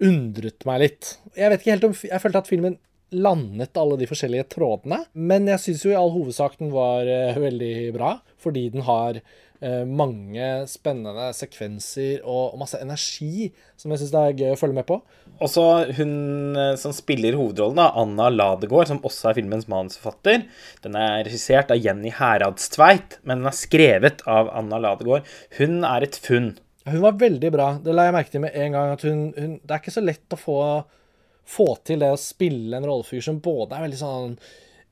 undret 0.03 0.65
meg 0.67 0.81
litt. 0.83 1.15
Jeg 1.35 1.51
vet 1.51 1.61
ikke 1.61 1.75
helt 1.75 1.87
om 1.89 1.95
Jeg 2.07 2.23
følte 2.23 2.43
at 2.43 2.51
filmen 2.51 2.77
landet 3.13 3.77
alle 3.77 3.97
de 3.99 4.07
forskjellige 4.09 4.49
trådene, 4.55 5.03
men 5.13 5.49
jeg 5.51 5.61
syns 5.61 5.85
jo 5.85 5.93
i 5.93 5.97
all 5.99 6.13
hovedsak 6.13 6.57
den 6.59 6.71
var 6.73 7.07
eh, 7.09 7.37
veldig 7.39 7.75
bra, 7.95 8.15
fordi 8.41 8.67
den 8.73 8.85
har 8.87 9.19
eh, 9.19 9.83
mange 9.85 10.47
spennende 10.71 11.29
sekvenser 11.37 12.23
og, 12.23 12.57
masse 12.59 12.79
energi 12.81 13.51
som 13.77 13.93
jeg 13.93 14.01
syns 14.01 14.15
det 14.15 14.23
er 14.23 14.41
gøy 14.41 14.55
å 14.55 14.59
følge 14.59 14.79
med 14.79 14.87
på. 14.89 14.99
Og 15.35 15.51
så 15.51 15.65
hun 15.99 16.57
eh, 16.59 16.73
som 16.81 16.95
spiller 16.95 17.37
hovedrollen, 17.37 17.79
da, 17.79 17.91
Anna 18.01 18.31
Ladegård, 18.33 18.89
som 18.89 19.01
også 19.05 19.31
er 19.31 19.39
filmens 19.39 19.69
manusforfatter. 19.71 20.45
Den 20.85 20.99
er 20.99 21.23
regissert 21.27 21.73
av 21.73 21.81
Jenny 21.81 22.13
Heradstveit, 22.15 23.19
men 23.23 23.43
den 23.43 23.51
er 23.51 23.57
skrevet 23.57 24.25
av 24.29 24.51
Anna 24.55 24.81
Ladegård. 24.81 25.27
Hun 25.59 25.83
er 25.87 26.07
et 26.07 26.19
funn. 26.25 26.55
Hun 26.85 27.01
var 27.01 27.17
veldig 27.17 27.49
bra. 27.53 27.71
Det 27.81 27.93
la 27.95 28.05
jeg 28.07 28.13
merke 28.13 28.33
til 28.33 28.43
med 28.43 28.55
en 28.61 28.75
gang. 28.75 28.91
at 28.93 29.01
hun, 29.01 29.21
hun, 29.37 29.57
Det 29.63 29.73
er 29.73 29.81
ikke 29.81 29.95
så 29.95 30.05
lett 30.05 30.35
å 30.35 30.39
få, 30.39 30.59
få 31.45 31.67
til 31.85 32.01
det 32.01 32.11
å 32.13 32.19
spille 32.19 32.77
en 32.77 32.85
rollefigur 32.87 33.25
som 33.27 33.41
både 33.43 33.77
er 33.77 33.85
veldig 33.85 33.99
sånn 34.01 34.37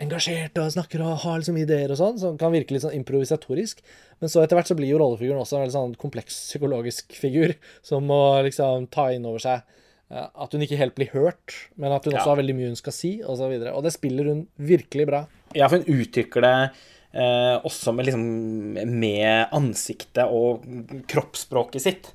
engasjert 0.03 0.57
og 0.59 0.71
snakker 0.73 1.03
og 1.05 1.21
har 1.23 1.39
liksom 1.39 1.57
ideer 1.61 1.91
og 1.93 1.99
sånn, 1.99 2.17
som 2.19 2.37
kan 2.39 2.51
virke 2.53 2.75
litt 2.75 2.83
sånn 2.83 2.95
improvisatorisk. 2.97 3.83
Men 4.21 4.31
så 4.31 4.41
etter 4.43 4.57
hvert 4.57 4.69
så 4.71 4.77
blir 4.77 4.89
jo 4.91 4.99
rollefiguren 5.01 5.41
også 5.43 5.57
en 5.57 5.63
veldig 5.65 5.75
sånn 5.77 5.95
kompleks 6.01 6.39
psykologisk 6.49 7.13
figur, 7.17 7.55
som 7.85 8.05
må 8.09 8.19
liksom 8.47 8.89
ta 8.93 9.09
inn 9.15 9.27
over 9.29 9.43
seg 9.43 9.61
eh, 10.11 10.25
at 10.27 10.55
hun 10.55 10.65
ikke 10.65 10.79
helt 10.81 10.97
blir 10.97 11.13
hørt, 11.13 11.55
men 11.79 11.93
at 11.95 12.05
hun 12.05 12.15
også 12.15 12.25
Ja. 12.25 12.31
har 12.33 12.41
veldig 12.41 12.57
mye 12.57 12.71
hun 12.73 12.79
skal 12.79 12.95
si, 12.95 13.13
osv. 13.21 13.45
Og, 13.47 13.55
så 13.63 13.75
og 13.77 13.85
det 13.85 13.93
spiller 13.95 14.31
hun 14.31 14.43
virkelig 14.57 15.07
bra. 15.09 15.23
Ja, 15.55 15.69
for 15.69 15.79
hun 15.79 16.01
utvikler 16.01 16.47
det 16.47 16.57
eh, 17.13 17.55
også 17.63 17.93
med, 17.95 18.09
liksom, 18.09 18.27
med 18.99 19.53
ansiktet 19.53 20.25
og 20.25 20.65
kroppsspråket 21.07 21.85
sitt. 21.85 22.11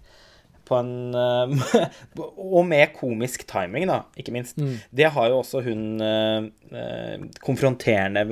På 0.69 0.77
en 0.79 1.15
eh, 1.17 1.85
Og 2.59 2.65
med 2.69 2.93
komisk 2.97 3.47
timing, 3.49 3.89
da, 3.91 4.03
ikke 4.19 4.35
minst. 4.35 4.59
Det 4.95 5.09
har 5.15 5.31
jo 5.31 5.41
også 5.41 5.63
hun 5.65 6.03
eh, 6.05 6.49
eh, 6.73 7.27
konfronterende 7.45 8.25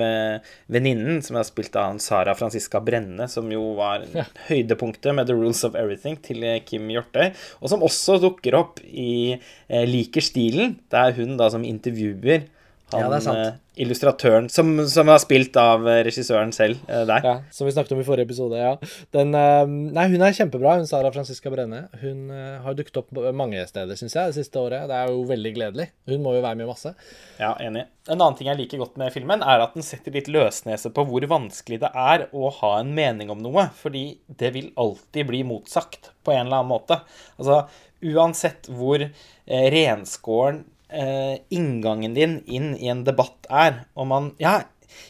venninnen, 0.72 1.22
som 1.24 1.38
er 1.38 1.46
spilt 1.48 1.76
av 1.80 2.00
Sara 2.02 2.36
Franziska 2.38 2.82
Brenne, 2.84 3.28
som 3.32 3.48
jo 3.52 3.72
var 3.78 4.04
høydepunktet 4.50 5.16
med 5.16 5.30
The 5.30 5.36
Rules 5.38 5.64
of 5.66 5.78
Everything 5.78 6.18
til 6.24 6.44
Kim 6.68 6.90
Hjortøy, 6.92 7.32
og 7.60 7.72
som 7.72 7.84
også 7.86 8.20
dukker 8.22 8.58
opp 8.58 8.82
i 8.86 9.36
Liker 9.66 10.24
stilen. 10.24 10.76
Det 10.92 11.00
er 11.00 11.16
hun 11.16 11.38
da 11.40 11.48
som 11.52 11.64
intervjuer 11.66 12.46
han 12.92 13.00
Ja, 13.02 13.08
det 13.10 13.22
sant. 13.24 13.38
eh, 13.38 13.54
illustratøren 13.82 14.46
som, 14.48 14.68
som 14.88 15.08
er 15.10 15.18
spilt 15.18 15.56
av 15.58 15.82
eh, 15.90 16.02
regissøren 16.06 16.52
selv 16.54 16.78
eh, 16.86 17.02
der. 17.08 17.24
Ja, 17.26 17.32
Som 17.50 17.66
vi 17.66 17.72
snakket 17.74 17.92
om 17.96 18.00
i 18.00 18.06
forrige 18.06 18.28
episode. 18.28 18.56
ja. 18.60 18.76
Den, 19.12 19.34
eh, 19.34 19.64
nei, 19.66 20.04
hun 20.12 20.22
er 20.22 20.36
kjempebra, 20.36 20.76
hun 20.78 20.86
Sara 20.86 21.10
Franziska 21.12 21.50
Brenne. 21.50 21.88
Hun 22.00 22.30
har 22.62 22.76
dukket 22.78 23.00
opp 23.02 23.10
mange 23.34 23.64
steder, 23.66 23.98
syns 23.98 24.14
jeg, 24.14 24.30
det 24.30 24.38
siste 24.38 24.60
året. 24.62 24.86
Det 24.86 24.94
er 25.00 25.10
jo 25.10 25.24
veldig 25.28 25.52
gledelig. 25.58 25.88
Hun 26.06 26.22
må 26.22 26.36
jo 26.38 26.44
være 26.46 26.60
med 26.62 26.70
masse. 26.70 26.94
Ja, 27.40 27.50
enig. 27.60 27.84
En 28.06 28.20
annen 28.20 28.36
ting 28.38 28.46
jeg 28.52 28.60
liker 28.60 28.78
godt 28.84 28.96
med 29.02 29.10
filmen, 29.12 29.42
er 29.42 29.64
at 29.66 29.74
den 29.74 29.82
setter 29.82 30.14
litt 30.14 30.30
løsnese 30.30 30.92
på 30.94 31.02
hvor 31.08 31.26
vanskelig 31.26 31.80
det 31.82 31.90
er 31.90 32.28
å 32.32 32.52
ha 32.60 32.76
en 32.84 32.94
mening 32.94 33.34
om 33.34 33.42
noe, 33.42 33.66
fordi 33.82 34.04
det 34.30 34.52
vil 34.54 34.70
alltid 34.78 35.26
bli 35.26 35.42
motsagt 35.48 36.12
på 36.22 36.30
en 36.36 36.46
eller 36.46 36.60
annen 36.62 36.70
måte. 36.70 37.00
Altså, 37.34 37.64
uansett 38.06 38.70
hvor 38.70 39.02
eh, 39.02 39.66
renskåren 39.74 40.62
eh, 40.88 41.42
inngangen 41.54 42.14
din 42.16 42.40
inn 42.46 42.74
i 42.78 42.90
en 42.92 43.04
debatt 43.06 43.48
er, 43.50 43.84
og 43.96 44.10
man 44.10 44.32
Ja, 44.42 44.62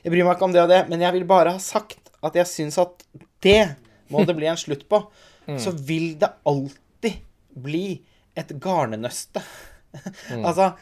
jeg 0.02 0.12
bryr 0.12 0.24
meg 0.24 0.36
ikke 0.36 0.48
om 0.48 0.54
det 0.54 0.64
og 0.64 0.72
det, 0.72 0.82
men 0.90 1.02
jeg 1.04 1.14
vil 1.18 1.28
bare 1.28 1.56
ha 1.56 1.62
sagt 1.62 2.10
at 2.24 2.36
jeg 2.38 2.48
syns 2.50 2.78
at 2.82 3.04
det 3.44 3.76
må 4.10 4.24
det 4.26 4.36
bli 4.38 4.48
en 4.50 4.58
slutt 4.58 4.86
på. 4.90 5.02
Så 5.62 5.72
vil 5.86 6.16
det 6.18 6.32
alltid 6.48 7.20
bli 7.54 8.00
et 8.36 8.50
garnnøste. 8.62 9.42
altså, 10.46 10.72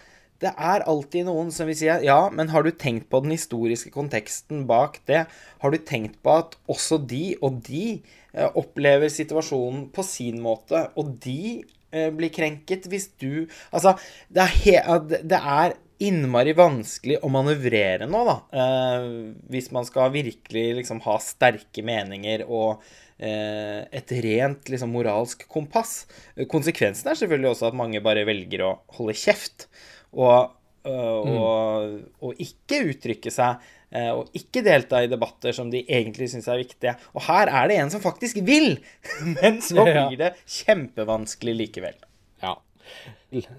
det 0.43 0.51
er 0.51 0.85
alltid 0.91 1.29
noen 1.29 1.53
som 1.55 1.69
vil 1.69 1.77
si 1.79 1.87
ja, 1.89 2.19
men 2.35 2.51
har 2.53 2.65
du 2.65 2.73
tenkt 2.75 3.07
på 3.13 3.21
den 3.25 3.35
historiske 3.35 3.93
konteksten 3.95 4.65
bak 4.69 4.99
det? 5.09 5.25
Har 5.63 5.75
du 5.75 5.79
tenkt 5.79 6.19
på 6.25 6.39
at 6.43 6.57
også 6.71 6.99
de 6.99 7.37
og 7.45 7.61
de 7.69 7.85
eh, 8.33 8.49
opplever 8.51 9.13
situasjonen 9.13 9.89
på 9.95 10.05
sin 10.07 10.41
måte, 10.45 10.89
og 10.99 11.17
de 11.25 11.63
eh, 11.95 12.11
blir 12.15 12.33
krenket 12.35 12.91
hvis 12.91 13.09
du 13.23 13.47
Altså, 13.71 13.95
det 14.35 14.51
er, 14.75 15.09
det 15.23 15.39
er 15.39 15.79
innmari 16.03 16.55
vanskelig 16.57 17.21
å 17.23 17.31
manøvrere 17.33 18.09
nå, 18.11 18.21
da. 18.27 18.37
Eh, 18.59 19.07
hvis 19.53 19.71
man 19.75 19.87
skal 19.87 20.13
virkelig 20.15 20.67
liksom 20.81 21.01
ha 21.07 21.17
sterke 21.23 21.85
meninger 21.87 22.45
og 22.49 22.83
eh, 23.19 23.85
et 23.95 24.15
rent 24.25 24.73
liksom, 24.73 24.93
moralsk 24.95 25.47
kompass. 25.51 26.05
Konsekvensen 26.51 27.11
er 27.11 27.21
selvfølgelig 27.21 27.53
også 27.53 27.71
at 27.71 27.79
mange 27.79 28.03
bare 28.05 28.27
velger 28.29 28.67
å 28.67 28.75
holde 28.99 29.17
kjeft. 29.19 29.69
Og, 30.15 30.53
øh, 30.89 31.31
og, 31.31 31.97
og 32.23 32.43
ikke 32.43 32.85
uttrykke 32.91 33.33
seg 33.35 33.57
eh, 33.57 33.75
og 34.15 34.35
ikke 34.37 34.65
delta 34.67 35.03
i 35.05 35.11
debatter 35.11 35.55
som 35.57 35.71
de 35.71 35.85
egentlig 35.85 36.31
syns 36.33 36.49
er 36.51 36.63
viktige. 36.63 36.97
Og 37.15 37.27
her 37.29 37.51
er 37.51 37.71
det 37.71 37.79
en 37.81 37.93
som 37.95 38.03
faktisk 38.03 38.41
vil, 38.47 38.79
men 39.39 39.61
så 39.65 39.85
blir 39.87 40.19
det 40.21 40.33
kjempevanskelig 40.43 41.55
likevel. 41.61 41.99
Ja. 42.43 42.57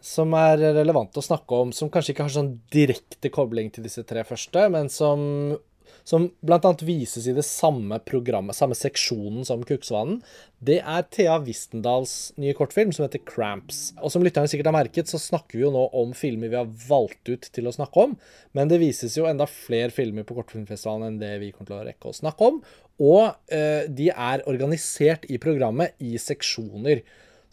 Som 0.05 0.35
er 0.39 0.59
relevant 0.77 1.17
å 1.17 1.23
snakke 1.23 1.61
om, 1.65 1.71
som 1.75 1.91
kanskje 1.91 2.13
ikke 2.13 2.27
har 2.27 2.35
sånn 2.35 2.53
direkte 2.73 3.31
kobling 3.33 3.71
til 3.73 3.87
disse 3.87 4.05
tre 4.07 4.23
første, 4.27 4.67
men 4.71 4.91
som, 4.93 5.55
som 6.05 6.27
annet 6.45 6.83
vises 6.85 7.25
i 7.27 7.33
det 7.33 7.43
samme 7.47 7.97
programmet, 8.05 8.55
samme 8.55 8.77
seksjonen 8.77 9.45
som 9.47 9.63
Kuksvanen. 9.65 10.19
Det 10.65 10.77
er 10.79 11.07
Thea 11.09 11.39
Wistendals 11.41 12.29
nye 12.41 12.53
kortfilm 12.57 12.93
som 12.93 13.07
heter 13.07 13.23
Cramps. 13.25 13.89
Og 13.97 14.13
som 14.13 14.23
lytterne 14.25 14.49
sikkert 14.51 14.69
har 14.69 14.77
merket, 14.77 15.09
så 15.09 15.19
snakker 15.21 15.57
vi 15.57 15.65
jo 15.65 15.73
nå 15.73 15.87
om 15.97 16.13
filmer 16.17 16.53
vi 16.53 16.59
har 16.59 16.69
valgt 16.85 17.33
ut 17.33 17.49
til 17.57 17.65
å 17.65 17.73
snakke 17.73 18.05
om, 18.05 18.15
men 18.53 18.69
det 18.69 18.81
vises 18.83 19.17
jo 19.17 19.25
enda 19.29 19.49
flere 19.49 19.89
filmer 19.93 20.27
på 20.27 20.37
Kortfilmfestivalen 20.37 21.09
enn 21.09 21.21
det 21.21 21.35
vi 21.41 21.51
kommer 21.51 21.73
til 21.73 21.79
å 21.81 21.85
rekke 21.89 22.13
å 22.13 22.17
snakke 22.21 22.51
om. 22.53 22.61
Og 23.01 23.23
eh, 23.51 23.89
de 23.91 24.11
er 24.13 24.45
organisert 24.47 25.25
i 25.27 25.41
programmet 25.41 25.97
i 25.99 26.15
seksjoner. 26.21 27.01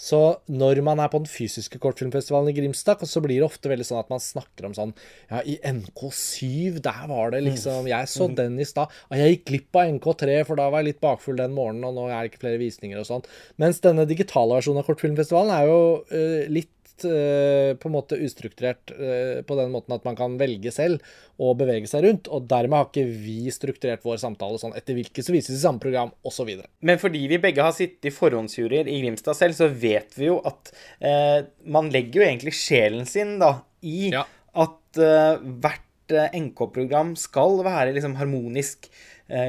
Så 0.00 0.20
når 0.50 0.80
man 0.84 1.00
er 1.02 1.10
på 1.12 1.20
den 1.22 1.30
fysiske 1.30 1.78
kortfilmfestivalen 1.82 2.50
i 2.50 2.56
Grimstad, 2.56 3.02
så 3.06 3.22
blir 3.24 3.40
det 3.40 3.46
ofte 3.46 3.70
veldig 3.70 3.86
sånn 3.86 4.00
at 4.00 4.10
man 4.12 4.22
snakker 4.22 4.68
om 4.68 4.76
sånn 4.76 4.94
Ja, 5.30 5.42
i 5.44 5.58
NK7, 5.62 6.80
der 6.82 7.06
var 7.10 7.34
det 7.34 7.42
liksom 7.46 7.88
Jeg 7.90 8.10
så 8.10 8.28
den 8.32 8.58
i 8.60 8.68
stad. 8.68 8.92
Og 9.10 9.20
jeg 9.20 9.36
gikk 9.36 9.46
glipp 9.52 9.80
av 9.80 9.94
NK3, 9.96 10.42
for 10.48 10.60
da 10.60 10.68
var 10.72 10.82
jeg 10.82 10.92
litt 10.92 11.02
bakfull 11.04 11.38
den 11.38 11.56
morgenen, 11.56 11.86
og 11.90 11.96
nå 11.98 12.08
er 12.10 12.20
det 12.20 12.32
ikke 12.32 12.44
flere 12.46 12.62
visninger 12.62 13.00
og 13.00 13.08
sånn. 13.08 13.26
Mens 13.62 13.82
denne 13.84 14.06
digitale 14.08 14.58
versjonen 14.58 14.82
av 14.82 14.88
kortfilmfestivalen 14.90 15.54
er 15.56 15.70
jo 15.70 15.82
uh, 16.12 16.52
litt 16.52 16.72
eh, 17.08 17.72
på 17.80 17.88
en 17.88 17.94
måte 17.94 18.18
ustrukturert 18.20 18.92
eh, 18.94 19.40
på 19.46 19.56
den 19.58 19.72
måten 19.74 19.94
at 19.96 20.04
man 20.06 20.16
kan 20.18 20.34
velge 20.40 20.72
selv 20.74 21.02
og 21.42 21.56
bevege 21.60 21.88
seg 21.90 22.04
rundt. 22.06 22.28
Og 22.32 22.46
dermed 22.50 22.78
har 22.78 22.88
ikke 22.90 23.06
vi 23.08 23.50
strukturert 23.54 24.04
vår 24.06 24.20
samtale 24.22 24.60
sånn 24.60 24.76
etter 24.78 24.96
hvilke 24.98 25.24
som 25.24 25.36
vises 25.36 25.56
i 25.56 25.62
samme 25.62 25.82
program, 25.82 26.12
osv. 26.28 26.50
Men 26.84 27.00
fordi 27.02 27.24
vi 27.32 27.40
begge 27.42 27.64
har 27.64 27.74
sittet 27.76 28.10
i 28.10 28.14
forhåndsjuryer 28.14 28.90
i 28.90 29.00
Grimstad 29.02 29.38
selv, 29.38 29.56
så 29.58 29.70
vet 29.70 30.14
vi 30.18 30.28
jo 30.28 30.38
at 30.48 30.72
eh, 31.00 31.40
man 31.64 31.90
legger 31.94 32.20
jo 32.22 32.26
egentlig 32.28 32.54
sjelen 32.58 33.08
sin 33.08 33.38
da 33.42 33.56
i 33.82 34.12
Ja. 34.12 34.26
at 34.54 35.00
eh, 35.00 35.40
hvert 35.64 35.88
NK-program 36.12 37.14
skal 37.16 37.62
være 37.64 37.94
liksom 37.96 38.18
harmonisk 38.18 38.90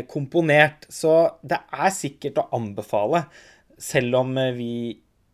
komponert. 0.08 0.86
Så 0.88 1.12
det 1.43 1.58
er 1.75 1.89
sikkert 1.91 2.38
å 2.39 2.45
anbefale, 2.56 3.25
selv 3.75 4.15
om 4.21 4.38
vi 4.56 4.69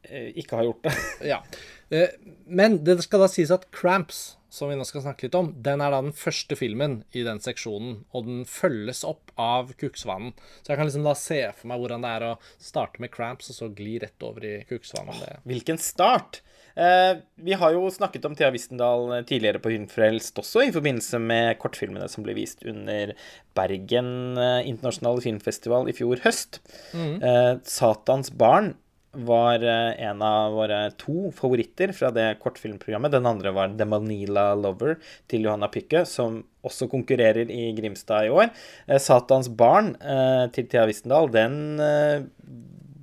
ikke 0.09 0.57
har 0.57 0.65
gjort 0.65 0.87
det. 0.87 0.93
Ja. 1.29 1.37
Eh, 1.91 2.09
Men 2.49 2.83
det 2.83 2.99
skal 3.05 3.23
da 3.23 3.27
sies 3.29 3.51
at 3.53 3.67
Cramps, 3.75 4.35
som 4.49 4.71
vi 4.71 4.75
nå 4.77 4.85
skal 4.87 5.03
snakke 5.03 5.27
litt 5.27 5.35
om, 5.37 5.51
den 5.61 5.81
er 5.85 5.93
da 5.93 6.01
den 6.01 6.15
første 6.17 6.55
filmen 6.57 7.03
i 7.13 7.21
den 7.21 7.37
seksjonen, 7.43 7.99
og 8.09 8.25
den 8.25 8.39
følges 8.49 9.03
opp 9.05 9.29
av 9.37 9.75
Kukksvanen. 9.77 10.33
Så 10.63 10.71
jeg 10.71 10.79
kan 10.79 10.89
liksom 10.89 11.05
da 11.05 11.13
se 11.13 11.37
for 11.53 11.69
meg 11.69 11.83
hvordan 11.83 12.01
det 12.05 12.13
er 12.15 12.25
å 12.31 12.37
starte 12.57 13.03
med 13.03 13.13
Cramps, 13.13 13.51
og 13.53 13.59
så 13.59 13.69
gli 13.77 13.99
rett 14.01 14.25
over 14.25 14.47
i 14.49 14.55
Kukksvanen. 14.69 15.21
Hvilken 15.45 15.77
start! 15.77 16.41
Eh, 16.79 17.21
vi 17.35 17.53
har 17.59 17.73
jo 17.75 17.85
snakket 17.91 18.25
om 18.25 18.35
Thea 18.39 18.49
Wistendal 18.55 19.23
tidligere 19.27 19.59
på 19.61 19.73
Hundfrelst 19.73 20.37
også, 20.39 20.65
i 20.65 20.73
forbindelse 20.73 21.19
med 21.21 21.57
kortfilmene 21.61 22.07
som 22.09 22.23
ble 22.25 22.33
vist 22.37 22.63
under 22.65 23.13
Bergen 23.57 24.37
eh, 24.39 24.65
internasjonale 24.69 25.21
filmfestival 25.25 25.89
i 25.91 25.97
fjor 25.97 26.21
høst. 26.25 26.61
Eh, 26.95 27.57
'Satans 27.61 28.31
barn' 28.31 28.75
var 29.11 29.63
eh, 29.65 30.01
en 30.05 30.21
av 30.21 30.53
våre 30.53 30.79
to 31.01 31.31
favoritter 31.33 31.91
fra 31.97 32.11
det 32.13 32.27
kortfilmprogrammet. 32.43 33.11
Den 33.11 33.25
andre 33.25 33.51
var 33.55 33.71
'The 33.73 33.87
Manila 33.89 34.53
Lover' 34.55 34.99
til 35.27 35.47
Johanna 35.47 35.69
Pykke, 35.71 36.05
som 36.05 36.43
også 36.65 36.89
konkurrerer 36.91 37.49
i 37.49 37.71
Grimstad 37.77 38.27
i 38.27 38.29
år. 38.29 38.51
Eh, 38.87 38.99
'Satans 39.01 39.49
barn' 39.49 39.95
eh, 40.01 40.45
til 40.53 40.67
Thea 40.69 40.85
Wistendal, 40.85 41.31
den 41.33 41.81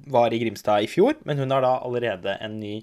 var 0.06 0.30
i 0.30 0.38
Grimstad 0.38 0.84
i 0.84 0.86
fjor, 0.86 1.16
men 1.24 1.38
hun 1.38 1.50
har 1.50 1.62
da 1.62 1.80
allerede 1.82 2.38
en 2.40 2.60
ny 2.60 2.82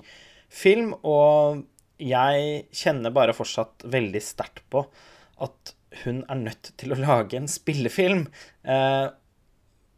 film, 0.49 0.93
og 1.03 1.63
jeg 1.97 2.65
kjenner 2.75 3.13
bare 3.15 3.33
fortsatt 3.33 3.86
veldig 3.88 4.19
sterkt 4.21 4.65
på 4.69 4.83
at 5.39 5.75
hun 6.03 6.25
er 6.27 6.36
nødt 6.36 6.73
til 6.75 6.91
å 6.91 6.99
lage 6.99 7.38
en 7.38 7.47
spillefilm. 7.47 8.27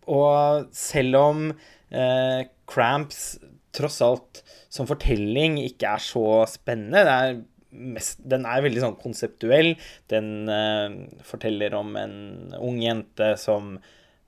Og 0.06 0.68
selv 0.76 1.18
om 1.18 1.48
eh, 1.92 2.48
Cramps 2.70 3.36
tross 3.76 4.00
alt 4.04 4.42
som 4.72 4.88
fortelling 4.88 5.60
ikke 5.64 5.96
er 5.98 6.04
så 6.04 6.46
spennende, 6.50 7.04
er 7.04 7.42
mest, 7.76 8.22
den 8.24 8.46
er 8.48 8.64
veldig 8.66 8.84
sånn 8.84 9.00
konseptuell. 9.02 9.74
Den 10.12 10.52
eh, 10.52 10.96
forteller 11.28 11.76
om 11.78 11.96
en 12.00 12.16
ung 12.60 12.80
jente 12.84 13.34
som, 13.42 13.76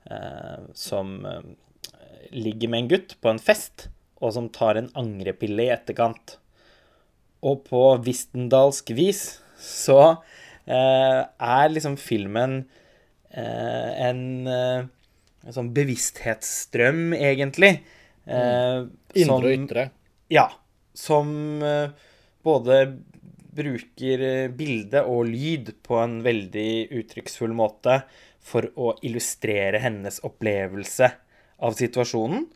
eh, 0.09 0.57
som 0.77 1.19
eh, 1.27 1.47
ligger 2.35 2.73
med 2.73 2.83
en 2.83 2.91
gutt 2.95 3.15
på 3.21 3.31
en 3.31 3.41
fest, 3.41 3.87
og 4.19 4.33
som 4.35 4.49
tar 4.53 4.79
en 4.79 4.91
angrepille 4.97 5.67
i 5.67 5.73
etterkant. 5.73 6.37
Og 7.45 7.63
på 7.67 7.83
Wistendalsk 8.03 8.91
vis 8.97 9.23
så 9.61 10.01
eh, 10.65 11.21
er 11.23 11.71
liksom 11.71 11.97
filmen 12.01 12.63
eh, 13.31 13.91
en, 14.09 14.23
en 15.45 15.55
sånn 15.55 15.73
bevissthetsstrøm, 15.75 17.11
egentlig. 17.17 17.77
Eh, 18.27 18.87
Indre 19.21 19.37
og 19.37 19.51
ytre. 19.53 19.89
ja. 20.33 20.49
Som 20.97 21.61
eh, 21.61 21.91
både 22.41 22.79
bruker 23.57 24.23
eh, 24.25 24.47
bilde 24.49 25.03
og 25.05 25.27
lyd 25.29 25.75
på 25.85 25.99
en 26.01 26.19
veldig 26.25 26.89
uttrykksfull 26.97 27.53
måte 27.53 27.99
for 28.47 28.69
å 28.79 28.95
illustrere 29.05 29.81
hennes 29.83 30.17
opplevelse 30.25 31.11
av 31.61 31.77
situasjonen. 31.77 32.47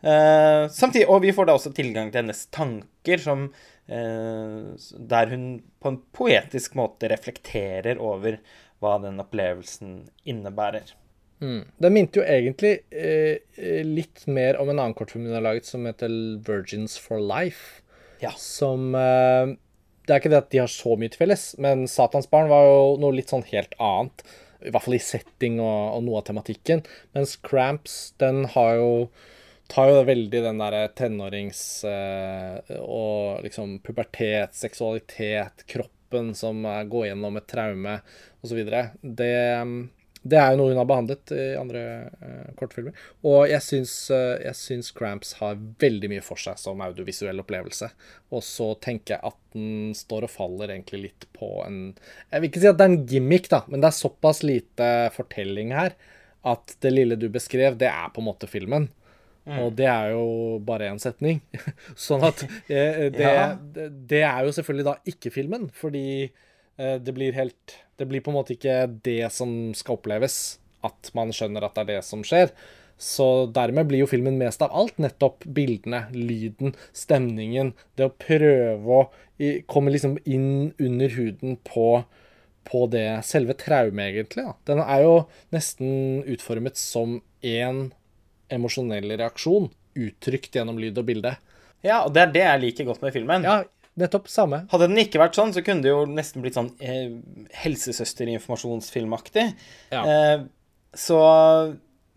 Eh, 0.00 0.64
samtidig, 0.72 1.08
og 1.12 1.20
vi 1.26 1.34
får 1.36 1.48
da 1.48 1.56
også 1.58 1.74
tilgang 1.76 2.08
til 2.08 2.22
hennes 2.22 2.46
tanker, 2.54 3.20
som, 3.20 3.50
eh, 3.88 4.70
der 5.12 5.34
hun 5.34 5.44
på 5.80 5.92
en 5.92 6.00
poetisk 6.16 6.76
måte 6.78 7.10
reflekterer 7.12 8.00
over 8.00 8.40
hva 8.80 8.96
den 9.02 9.20
opplevelsen 9.20 10.08
innebærer. 10.24 10.94
Mm. 11.40 11.64
Den 11.80 11.94
minte 11.96 12.20
jo 12.20 12.26
egentlig 12.28 12.82
eh, 12.92 13.40
eh, 13.56 13.80
litt 13.86 14.26
mer 14.28 14.58
om 14.60 14.68
en 14.68 14.78
annen 14.78 14.96
kortfilm 14.96 15.24
hun 15.26 15.38
har 15.38 15.46
laget, 15.46 15.68
som 15.68 15.86
heter 15.88 16.12
Virgins 16.46 16.98
for 17.00 17.22
Life. 17.22 17.80
Ja. 18.20 18.34
Som 18.36 18.94
eh, 18.94 19.56
Det 20.04 20.14
er 20.14 20.20
ikke 20.20 20.32
det 20.32 20.42
at 20.42 20.52
de 20.52 20.60
har 20.60 20.70
så 20.72 20.96
mye 21.00 21.12
til 21.12 21.22
felles, 21.22 21.50
men 21.62 21.86
Satans 21.88 22.28
barn 22.30 22.50
var 22.52 22.66
jo 22.68 22.78
noe 23.00 23.16
litt 23.16 23.32
sånn 23.32 23.46
helt 23.52 23.76
annet. 23.80 24.24
I 24.60 24.72
hvert 24.74 24.84
fall 24.84 24.98
i 24.98 25.00
setting 25.00 25.60
og, 25.62 25.96
og 25.96 26.02
noe 26.04 26.20
av 26.20 26.26
tematikken. 26.28 26.82
Mens 27.16 27.38
Cramps, 27.40 28.12
den 28.20 28.44
har 28.52 28.74
jo 28.76 28.90
tar 29.70 29.86
jo 29.86 30.00
veldig 30.02 30.40
den 30.42 30.58
derre 30.58 30.88
tenårings 30.98 31.60
eh, 31.86 32.74
og 32.82 33.44
liksom 33.46 33.78
pubertet, 33.86 34.56
seksualitet, 34.58 35.62
kroppen 35.70 36.34
som 36.34 36.66
går 36.90 37.06
gjennom 37.06 37.38
et 37.38 37.46
traume 37.48 37.94
osv. 38.42 38.58
Det, 38.66 39.30
det 40.22 40.36
er 40.36 40.52
jo 40.52 40.58
noe 40.60 40.72
hun 40.74 40.78
har 40.82 40.88
behandlet 40.88 41.32
i 41.32 41.44
andre 41.56 41.82
uh, 42.20 42.48
kortfilmer. 42.58 42.96
Og 43.24 43.48
jeg 43.48 43.64
syns, 43.64 43.94
uh, 44.12 44.36
jeg 44.42 44.56
syns 44.58 44.90
Cramps 44.96 45.32
har 45.38 45.56
veldig 45.80 46.10
mye 46.12 46.24
for 46.24 46.40
seg 46.40 46.60
som 46.60 46.82
audiovisuell 46.84 47.40
opplevelse. 47.40 47.88
Og 48.36 48.44
så 48.44 48.74
tenker 48.84 49.16
jeg 49.16 49.32
at 49.32 49.38
den 49.56 49.94
står 49.96 50.28
og 50.28 50.32
faller 50.34 50.74
egentlig 50.74 51.02
litt 51.06 51.26
på 51.36 51.48
en 51.64 51.80
Jeg 51.94 52.36
vil 52.42 52.50
ikke 52.50 52.62
si 52.62 52.68
at 52.70 52.78
det 52.78 52.86
er 52.86 52.92
en 52.92 53.06
gimmick, 53.14 53.48
da, 53.52 53.62
men 53.72 53.80
det 53.80 53.88
er 53.88 53.96
såpass 53.96 54.44
lite 54.44 54.88
fortelling 55.16 55.72
her 55.76 55.96
at 56.46 56.76
det 56.80 56.92
lille 56.94 57.18
du 57.20 57.26
beskrev, 57.32 57.74
det 57.76 57.88
er 57.90 58.12
på 58.14 58.22
en 58.22 58.28
måte 58.30 58.48
filmen. 58.48 58.86
Og 59.50 59.72
det 59.76 59.88
er 59.90 60.12
jo 60.14 60.60
bare 60.64 60.86
én 60.92 61.00
setning. 61.02 61.40
sånn 61.98 62.22
at 62.24 62.44
eh, 62.70 63.08
det, 63.12 63.24
Ja. 63.24 63.48
det, 63.60 63.88
det 64.08 64.22
er 64.24 64.46
jo 64.46 64.54
selvfølgelig 64.56 64.86
da 64.86 64.94
ikke 65.10 65.32
filmen, 65.34 65.66
fordi 65.74 66.30
det 66.80 67.12
blir 67.12 67.34
helt 67.36 67.74
Det 68.00 68.08
blir 68.08 68.24
på 68.24 68.32
en 68.32 68.38
måte 68.38 68.56
ikke 68.56 68.82
det 69.04 69.26
som 69.36 69.50
skal 69.76 69.98
oppleves, 69.98 70.36
at 70.86 71.10
man 71.16 71.34
skjønner 71.36 71.66
at 71.66 71.76
det 71.76 71.82
er 71.82 71.90
det 71.90 72.04
som 72.06 72.22
skjer. 72.24 72.54
Så 73.00 73.26
dermed 73.52 73.88
blir 73.88 74.02
jo 74.02 74.08
filmen 74.08 74.38
mest 74.40 74.64
av 74.64 74.72
alt 74.76 74.96
nettopp 75.00 75.44
bildene, 75.44 76.06
lyden, 76.16 76.74
stemningen. 76.96 77.74
Det 77.96 78.08
å 78.08 78.16
prøve 78.24 78.98
å 78.98 79.04
komme 79.68 79.92
liksom 79.92 80.18
inn 80.28 80.72
under 80.80 81.12
huden 81.16 81.60
på 81.64 82.02
på 82.70 82.84
det 82.92 83.24
selve 83.26 83.56
traumet, 83.58 84.12
egentlig. 84.12 84.44
Da. 84.46 84.54
Den 84.68 84.82
er 84.84 85.04
jo 85.04 85.14
nesten 85.54 86.20
utformet 86.28 86.78
som 86.78 87.18
én 87.42 87.88
emosjonell 88.52 89.14
reaksjon, 89.16 89.70
uttrykt 89.98 90.58
gjennom 90.58 90.78
lyd 90.78 90.98
og 91.00 91.08
bilde. 91.08 91.34
Ja, 91.86 92.02
og 92.04 92.12
det 92.14 92.22
er 92.26 92.34
det 92.34 92.44
jeg 92.44 92.62
liker 92.66 92.90
godt 92.90 93.02
med 93.04 93.14
filmen. 93.16 93.46
Ja, 93.46 93.62
nettopp 94.02 94.28
samme. 94.30 94.64
Hadde 94.72 94.88
den 94.90 95.02
ikke 95.02 95.20
vært 95.22 95.38
sånn, 95.38 95.52
så 95.54 95.62
kunne 95.66 95.84
det 95.84 95.92
jo 95.92 96.02
nesten 96.08 96.44
blitt 96.44 96.58
sånn 96.58 96.72
eh, 96.82 97.12
helsesøsterinformasjonsfilmaktig. 97.62 99.46
Ja. 99.94 100.02
Eh, 100.02 100.38
så 100.96 101.20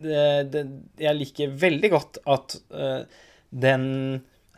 det, 0.03 0.27
det, 0.53 0.63
jeg 1.01 1.19
liker 1.19 1.57
veldig 1.61 1.91
godt 1.93 2.21
at 2.33 2.55
eh, 2.73 3.01
den 3.53 3.85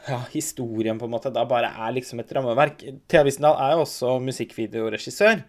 ja, 0.08 0.22
historien 0.32 1.00
på 1.00 1.08
en 1.08 1.14
måte 1.16 1.34
da 1.34 1.46
bare 1.50 1.72
er 1.74 1.96
liksom 1.96 2.22
et 2.22 2.32
rammeverk. 2.36 2.84
Thea 3.10 3.26
Wissendal 3.26 3.58
er 3.62 3.76
jo 3.76 3.86
også 3.86 4.16
musikkvideoregissør. 4.24 5.42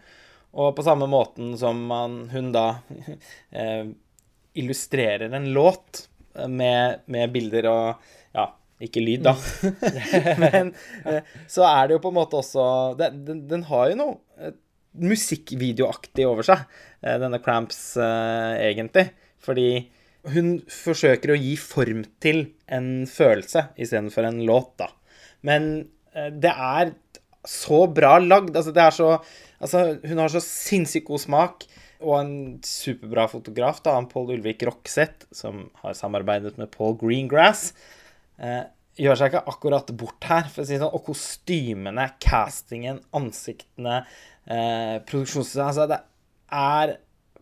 Og 0.56 0.72
på 0.76 0.84
samme 0.86 1.08
måten 1.10 1.52
som 1.60 1.82
man, 1.90 2.22
hun 2.32 2.50
da 2.54 2.66
eh, 3.60 3.88
illustrerer 4.56 5.32
en 5.36 5.50
låt 5.52 6.06
med, 6.48 7.02
med, 7.06 7.32
bilder 7.32 7.68
og 7.70 8.12
Ja, 8.36 8.50
ikke 8.82 9.00
lyd, 9.00 9.24
da. 9.24 9.34
Men 10.44 10.72
eh, 11.08 11.34
så 11.48 11.64
er 11.68 11.88
det 11.88 11.96
jo 11.96 12.02
på 12.04 12.12
en 12.12 12.18
måte 12.18 12.40
også 12.40 12.66
Den, 12.98 13.22
den, 13.24 13.42
den 13.48 13.64
har 13.70 13.90
jo 13.90 13.98
noe 14.02 14.16
eh, 14.40 14.56
musikkvideoaktig 14.96 16.26
over 16.28 16.46
seg, 16.46 16.64
eh, 17.04 17.16
denne 17.20 17.40
Cramps, 17.44 17.80
egentlig. 18.00 19.10
Fordi 19.44 19.70
hun 20.32 20.56
forsøker 20.72 21.34
å 21.34 21.38
gi 21.38 21.54
form 21.60 22.04
til 22.22 22.46
en 22.72 23.04
følelse 23.08 23.68
istedenfor 23.76 24.28
en 24.28 24.40
låt, 24.48 24.72
da. 24.80 24.90
Men 25.46 25.86
det 26.40 26.50
er 26.50 26.94
så 27.46 27.84
bra 27.92 28.16
lagd. 28.18 28.56
Altså, 28.56 28.72
det 28.74 28.82
er 28.82 28.96
så 28.96 29.10
Altså, 29.56 29.96
hun 30.04 30.18
har 30.20 30.28
så 30.28 30.40
sinnssykt 30.44 31.06
god 31.08 31.22
smak. 31.22 31.62
Og 32.04 32.16
en 32.18 32.32
superbra 32.66 33.24
fotograf, 33.30 33.78
da, 33.84 33.94
Pål 34.10 34.34
Ulvik 34.34 34.66
Rokseth, 34.68 35.24
som 35.32 35.70
har 35.80 35.96
samarbeidet 35.96 36.58
med 36.60 36.68
Paul 36.74 36.96
Greengrass. 37.00 37.70
Eh, 38.38 38.64
gjør 39.00 39.18
seg 39.18 39.32
ikke 39.32 39.44
akkurat 39.52 39.92
bort 39.98 40.28
her, 40.28 40.48
for 40.52 40.64
å 40.64 40.68
si 40.68 40.78
sånn. 40.78 40.92
Og 40.92 41.04
kostymene, 41.06 42.10
castingen, 42.22 43.00
ansiktene, 43.16 44.02
eh, 44.46 44.98
produksjonsdesign 45.08 45.66
Altså, 45.66 45.88
det 45.90 46.00
er 46.52 46.96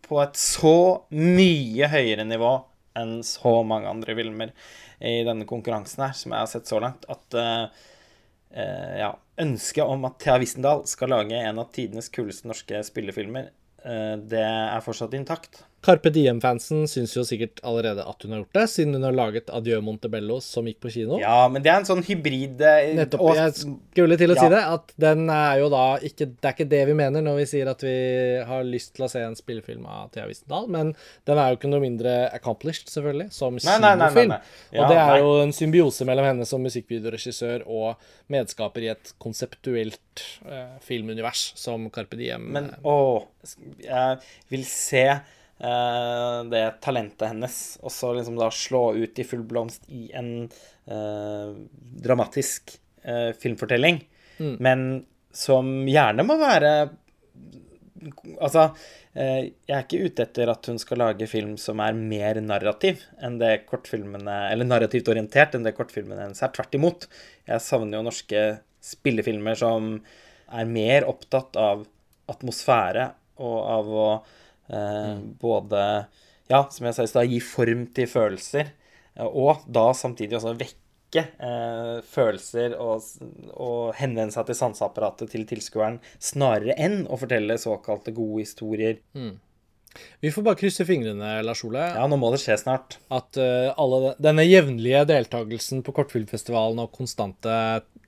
på 0.05 0.21
et 0.21 0.37
så 0.37 0.77
mye 1.11 1.89
høyere 1.89 2.25
nivå 2.27 2.53
enn 2.95 3.19
så 3.27 3.57
mange 3.67 3.89
andre 3.89 4.15
filmer 4.15 4.53
i 5.03 5.23
denne 5.27 5.47
konkurransen 5.49 6.05
her, 6.05 6.15
som 6.15 6.31
jeg 6.31 6.43
har 6.43 6.49
sett 6.51 6.69
så 6.69 6.79
langt, 6.83 7.05
at 7.11 7.37
eh, 7.39 7.83
eh 8.55 8.97
ja, 9.01 9.11
ønsket 9.41 9.83
om 9.83 10.05
at 10.07 10.19
Thea 10.23 10.37
Wissendal 10.39 10.85
skal 10.87 11.11
lage 11.11 11.35
en 11.35 11.59
av 11.59 11.71
tidenes 11.75 12.07
kuleste 12.09 12.47
norske 12.47 12.79
spillefilmer, 12.87 13.49
eh, 13.83 14.15
det 14.21 14.45
er 14.45 14.85
fortsatt 14.85 15.17
intakt. 15.17 15.65
Carpe 15.85 16.09
Diem-fansen 16.09 16.87
syns 16.89 17.11
jo 17.13 17.21
sikkert 17.27 17.59
allerede 17.67 18.01
at 18.09 18.23
hun 18.25 18.33
har 18.33 18.39
gjort 18.41 18.57
det, 18.57 18.63
siden 18.73 18.97
hun 18.97 19.03
har 19.05 19.13
laget 19.13 19.51
Adieu 19.53 19.77
Montebello, 19.85 20.39
som 20.41 20.65
gikk 20.65 20.79
på 20.81 20.91
kino. 20.95 21.19
Ja, 21.21 21.43
men 21.51 21.61
det 21.61 21.69
er 21.69 21.83
en 21.83 21.85
sånn 21.85 22.01
hybrid 22.07 22.63
eh, 22.65 22.95
Nettopp. 22.97 23.21
Og, 23.21 23.37
jeg 23.37 23.53
skulle 23.59 24.17
til 24.17 24.33
å 24.33 24.37
ja. 24.37 24.41
si 24.41 24.49
det, 24.55 24.61
at 24.77 24.95
den 25.05 25.29
er 25.29 25.59
jo 25.61 25.69
da 25.73 25.83
ikke 26.05 26.27
Det 26.31 26.49
er 26.49 26.55
ikke 26.55 26.67
det 26.71 26.81
vi 26.89 26.95
mener 26.97 27.25
når 27.25 27.37
vi 27.41 27.45
sier 27.51 27.69
at 27.69 27.85
vi 27.85 27.93
har 28.49 28.65
lyst 28.65 28.95
til 28.97 29.05
å 29.05 29.11
se 29.11 29.21
en 29.21 29.37
spillefilm 29.37 29.85
av 29.85 30.09
Thea 30.15 30.25
Wistendal, 30.29 30.65
men 30.73 30.95
den 31.29 31.41
er 31.41 31.51
jo 31.51 31.59
ikke 31.59 31.71
noe 31.71 31.83
mindre 31.83 32.15
accomplished, 32.33 32.89
selvfølgelig, 32.89 33.29
som 33.35 33.61
kinofilm. 33.61 34.35
Ja, 34.73 34.81
og 34.81 34.89
det 34.89 34.99
er 35.03 35.21
jo 35.21 35.31
en 35.43 35.53
symbiose 35.55 36.09
mellom 36.09 36.29
henne 36.31 36.49
som 36.49 36.65
musikkvideoregissør 36.65 37.67
og 37.69 38.01
medskaper 38.33 38.87
i 38.87 38.91
et 38.95 39.13
konseptuelt 39.21 40.25
uh, 40.49 40.75
filmunivers 40.83 41.51
som 41.59 41.89
Carpe 41.93 42.17
Diem. 42.19 42.49
Men 42.55 42.73
eh, 42.73 42.85
å, 42.89 43.25
jeg 43.85 44.21
vil 44.53 44.65
se 44.69 45.07
det 45.55 46.63
talentet 46.83 47.29
hennes, 47.31 47.77
og 47.79 47.93
så 47.93 48.11
liksom 48.17 48.35
da 48.39 48.49
slå 48.51 48.89
ut 48.97 49.19
i 49.19 49.23
full 49.27 49.45
blomst 49.47 49.85
i 49.87 50.09
en 50.11 50.49
uh, 50.91 51.55
dramatisk 52.03 52.75
uh, 53.07 53.31
filmfortelling, 53.39 54.01
mm. 54.37 54.57
men 54.59 55.05
som 55.35 55.71
gjerne 55.87 56.27
må 56.27 56.37
være 56.39 56.75
Altså, 58.35 58.67
jeg 59.15 59.71
er 59.71 59.79
ikke 59.79 60.03
ute 60.03 60.25
etter 60.27 60.49
at 60.51 60.67
hun 60.69 60.75
skal 60.77 60.99
lage 61.01 61.25
film 61.31 61.55
som 61.57 61.79
er 61.81 61.95
mer 61.97 62.37
narrativ 62.43 62.99
enn 63.23 63.39
det 63.39 63.63
kortfilmene 63.65 64.35
Eller 64.51 64.67
narrativt 64.67 65.09
orientert 65.09 65.55
enn 65.55 65.65
det 65.65 65.73
kortfilmene 65.73 66.19
hennes 66.27 66.43
er. 66.43 66.51
Tvert 66.53 66.75
imot. 66.77 67.07
Jeg 67.47 67.63
savner 67.65 67.97
jo 67.97 68.05
norske 68.05 68.43
spillefilmer 68.85 69.57
som 69.57 69.95
er 70.53 70.69
mer 70.69 71.07
opptatt 71.09 71.57
av 71.57 71.87
atmosfære 72.29 73.07
og 73.47 73.57
av 73.79 73.89
å 73.89 74.07
Eh, 74.19 74.44
mm. 74.69 75.21
Både, 75.41 75.83
ja, 76.51 76.65
som 76.71 76.87
jeg 76.87 76.97
sa 76.97 77.05
i 77.05 77.11
stad, 77.11 77.29
gi 77.31 77.41
form 77.43 77.87
til 77.95 78.09
følelser, 78.09 78.73
eh, 79.15 79.29
og 79.29 79.65
da 79.67 79.87
samtidig 79.97 80.39
også 80.39 80.55
vekke 80.59 81.25
eh, 81.25 81.97
følelser 82.11 82.75
og, 82.81 83.05
og 83.53 83.95
henvende 83.99 84.35
seg 84.35 84.49
til 84.49 84.59
sanseapparatet 84.59 85.33
til 85.33 85.47
tilskueren, 85.49 86.01
snarere 86.19 86.77
enn 86.81 87.03
å 87.07 87.19
fortelle 87.21 87.59
såkalte 87.61 88.15
gode 88.15 88.45
historier. 88.45 89.01
Mm. 89.17 89.35
Vi 90.19 90.31
får 90.31 90.43
bare 90.43 90.59
krysse 90.59 90.85
fingrene, 90.87 91.37
Lars 91.45 91.61
Ole. 91.63 91.83
Ja, 91.95 92.05
nå 92.11 92.17
må 92.19 92.31
det 92.33 92.41
skje 92.43 92.57
snart. 92.59 92.97
At 93.13 93.37
uh, 93.39 93.71
alle, 93.79 94.15
denne 94.19 94.43
jevnlige 94.43 95.05
deltakelsen 95.07 95.85
på 95.85 95.93
Kortfilmfestivalen 95.95 96.81
og 96.83 96.91
konstante 96.95 97.53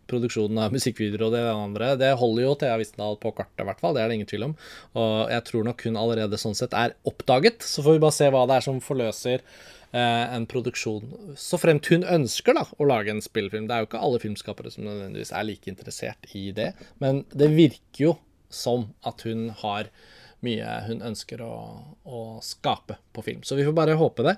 produksjonen 0.10 0.60
av 0.64 0.74
musikkvideoer 0.78 1.28
og 1.28 1.36
det 1.36 1.46
andre, 1.52 1.94
det 2.00 2.12
holder 2.20 2.46
jo 2.46 2.58
Thea 2.62 2.76
Wistendal 2.82 3.18
på 3.22 3.34
kartet, 3.38 3.64
i 3.64 3.70
hvert 3.70 3.82
fall. 3.84 3.96
Det 3.98 4.04
er 4.04 4.12
det 4.12 4.20
ingen 4.20 4.30
tvil 4.30 4.50
om. 4.50 4.58
Og 4.98 5.34
jeg 5.34 5.48
tror 5.50 5.68
nok 5.70 5.88
hun 5.88 6.00
allerede 6.00 6.42
sånn 6.42 6.58
sett 6.58 6.76
er 6.78 6.96
oppdaget. 7.08 7.66
Så 7.66 7.86
får 7.86 7.98
vi 7.98 8.06
bare 8.06 8.18
se 8.18 8.30
hva 8.34 8.46
det 8.50 8.60
er 8.60 8.68
som 8.68 8.84
forløser 8.84 9.42
eh, 9.42 10.36
en 10.36 10.48
produksjon. 10.50 11.10
Så 11.40 11.60
fremt 11.62 11.90
hun 11.94 12.08
ønsker 12.18 12.58
da, 12.58 12.68
å 12.78 12.90
lage 12.90 13.14
en 13.14 13.24
spillfilm. 13.24 13.70
Det 13.70 13.76
er 13.76 13.84
jo 13.84 13.92
ikke 13.92 14.04
alle 14.10 14.22
filmskapere 14.24 14.74
som 14.74 14.88
nødvendigvis 14.88 15.34
er 15.36 15.48
like 15.48 15.72
interessert 15.72 16.32
i 16.38 16.50
det. 16.56 16.72
Men 17.04 17.26
det 17.36 17.52
virker 17.56 18.10
jo 18.10 18.16
som 18.54 18.90
at 19.08 19.26
hun 19.28 19.50
har 19.64 19.92
mye 20.46 20.74
hun 20.86 21.02
ønsker 21.02 21.42
å, 21.42 21.54
å 22.06 22.24
skape 22.46 23.00
på 23.16 23.24
film. 23.26 23.44
Så 23.44 23.58
vi 23.58 23.66
får 23.66 23.76
bare 23.78 23.98
håpe 23.98 24.26
det 24.28 24.38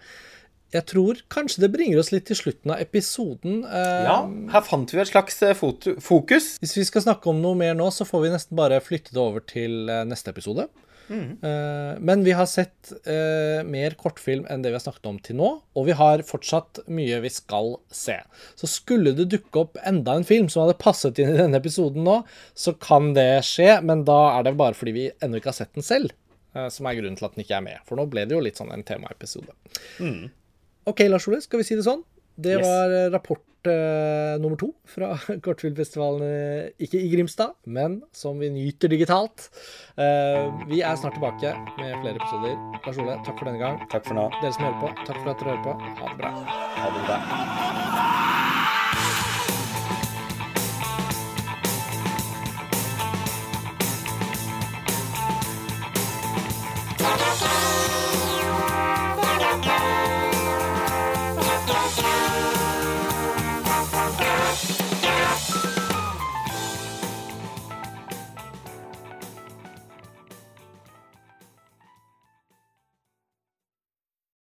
jeg 0.69 0.85
tror 0.91 1.21
kanskje 1.33 1.63
det 1.63 1.71
bringer 1.73 2.01
oss 2.01 2.11
litt 2.13 2.27
til 2.29 2.37
slutten 2.37 2.75
av 2.75 2.81
episoden. 2.83 3.63
Eh, 3.65 4.03
ja, 4.05 4.19
her 4.53 4.65
fant 4.65 4.91
vi 4.93 5.01
et 5.01 5.09
slags 5.09 5.41
eh, 5.45 5.57
fokus. 5.57 6.51
Hvis 6.61 6.75
vi 6.77 6.85
skal 6.85 7.07
snakke 7.07 7.31
om 7.31 7.41
noe 7.41 7.57
mer 7.57 7.73
nå, 7.77 7.89
så 7.93 8.05
får 8.05 8.25
vi 8.25 8.35
nesten 8.35 8.59
bare 8.59 8.77
flytte 8.83 9.15
det 9.15 9.23
over 9.23 9.45
til 9.49 9.89
eh, 9.89 10.05
neste 10.09 10.33
episode. 10.33 10.67
Mm. 11.09 11.41
Men 12.05 12.21
vi 12.21 12.35
har 12.37 12.45
sett 12.45 12.91
mer 13.65 13.95
kortfilm 13.97 14.43
enn 14.45 14.61
det 14.61 14.69
vi 14.69 14.75
har 14.77 14.83
snakket 14.83 15.07
om 15.09 15.15
til 15.25 15.39
nå, 15.39 15.47
og 15.73 15.87
vi 15.87 15.95
har 15.97 16.21
fortsatt 16.21 16.83
mye 16.85 17.17
vi 17.23 17.31
skal 17.33 17.71
se. 17.89 18.19
Så 18.53 18.69
skulle 18.69 19.15
det 19.17 19.25
dukke 19.33 19.63
opp 19.63 19.79
enda 19.89 20.13
en 20.13 20.27
film 20.29 20.51
som 20.53 20.67
hadde 20.67 20.77
passet 20.77 21.17
inn 21.17 21.31
i 21.33 21.39
denne 21.39 21.57
episoden 21.57 22.05
nå, 22.05 22.19
så 22.53 22.75
kan 22.77 23.15
det 23.17 23.39
skje, 23.49 23.79
men 23.81 24.05
da 24.05 24.19
er 24.35 24.45
det 24.45 24.53
bare 24.61 24.77
fordi 24.77 24.93
vi 24.99 25.07
ennå 25.17 25.41
ikke 25.41 25.49
har 25.49 25.57
sett 25.63 25.73
den 25.73 25.87
selv. 25.89 26.13
Som 26.69 26.85
er 26.85 27.01
grunnen 27.01 27.17
til 27.17 27.25
at 27.25 27.33
den 27.33 27.47
ikke 27.47 27.57
er 27.57 27.65
med. 27.71 27.81
For 27.89 27.97
nå 27.97 28.05
ble 28.13 28.29
det 28.29 28.37
jo 28.37 28.45
litt 28.45 28.61
sånn 28.61 28.69
en 28.77 28.85
temaepisode. 28.85 29.57
Mm. 29.97 30.29
OK, 30.87 31.03
Lars 31.09 31.27
Ole, 31.27 31.41
skal 31.43 31.61
vi 31.61 31.67
si 31.67 31.77
det 31.77 31.85
sånn? 31.87 32.03
Det 32.39 32.55
yes. 32.55 32.63
var 32.63 32.93
eh, 32.95 33.09
rapport 33.11 33.67
uh, 33.67 34.39
nummer 34.39 34.55
to 34.59 34.69
fra 34.87 35.11
kortfilmfestivalen, 35.45 36.23
uh, 36.23 36.69
ikke 36.79 37.01
i 37.01 37.09
Grimstad, 37.11 37.57
men 37.67 37.99
som 38.15 38.39
vi 38.39 38.51
nyter 38.53 38.91
digitalt. 38.91 39.49
Uh, 39.99 40.47
vi 40.71 40.79
er 40.79 40.95
snart 40.95 41.19
tilbake 41.19 41.51
med 41.81 41.99
flere 41.99 42.15
episoder. 42.15 42.55
Lars 42.87 43.03
Ole, 43.03 43.19
takk 43.27 43.35
for 43.35 43.51
denne 43.51 43.61
gang. 43.61 43.83
Takk 43.91 44.07
for 44.07 44.21
nå. 44.21 44.29
Dere 44.39 44.55
som 44.55 44.69
hører 44.69 44.81
på, 44.85 44.95
takk 45.03 45.21
for 45.21 45.35
at 45.35 45.43
dere 45.43 45.53
hører 45.53 45.63
på. 45.67 45.77
Ha 45.99 46.11
det 46.13 46.19
bra. 46.23 46.33
Ha 46.79 46.91
det 46.95 47.07
bra. 47.11 48.28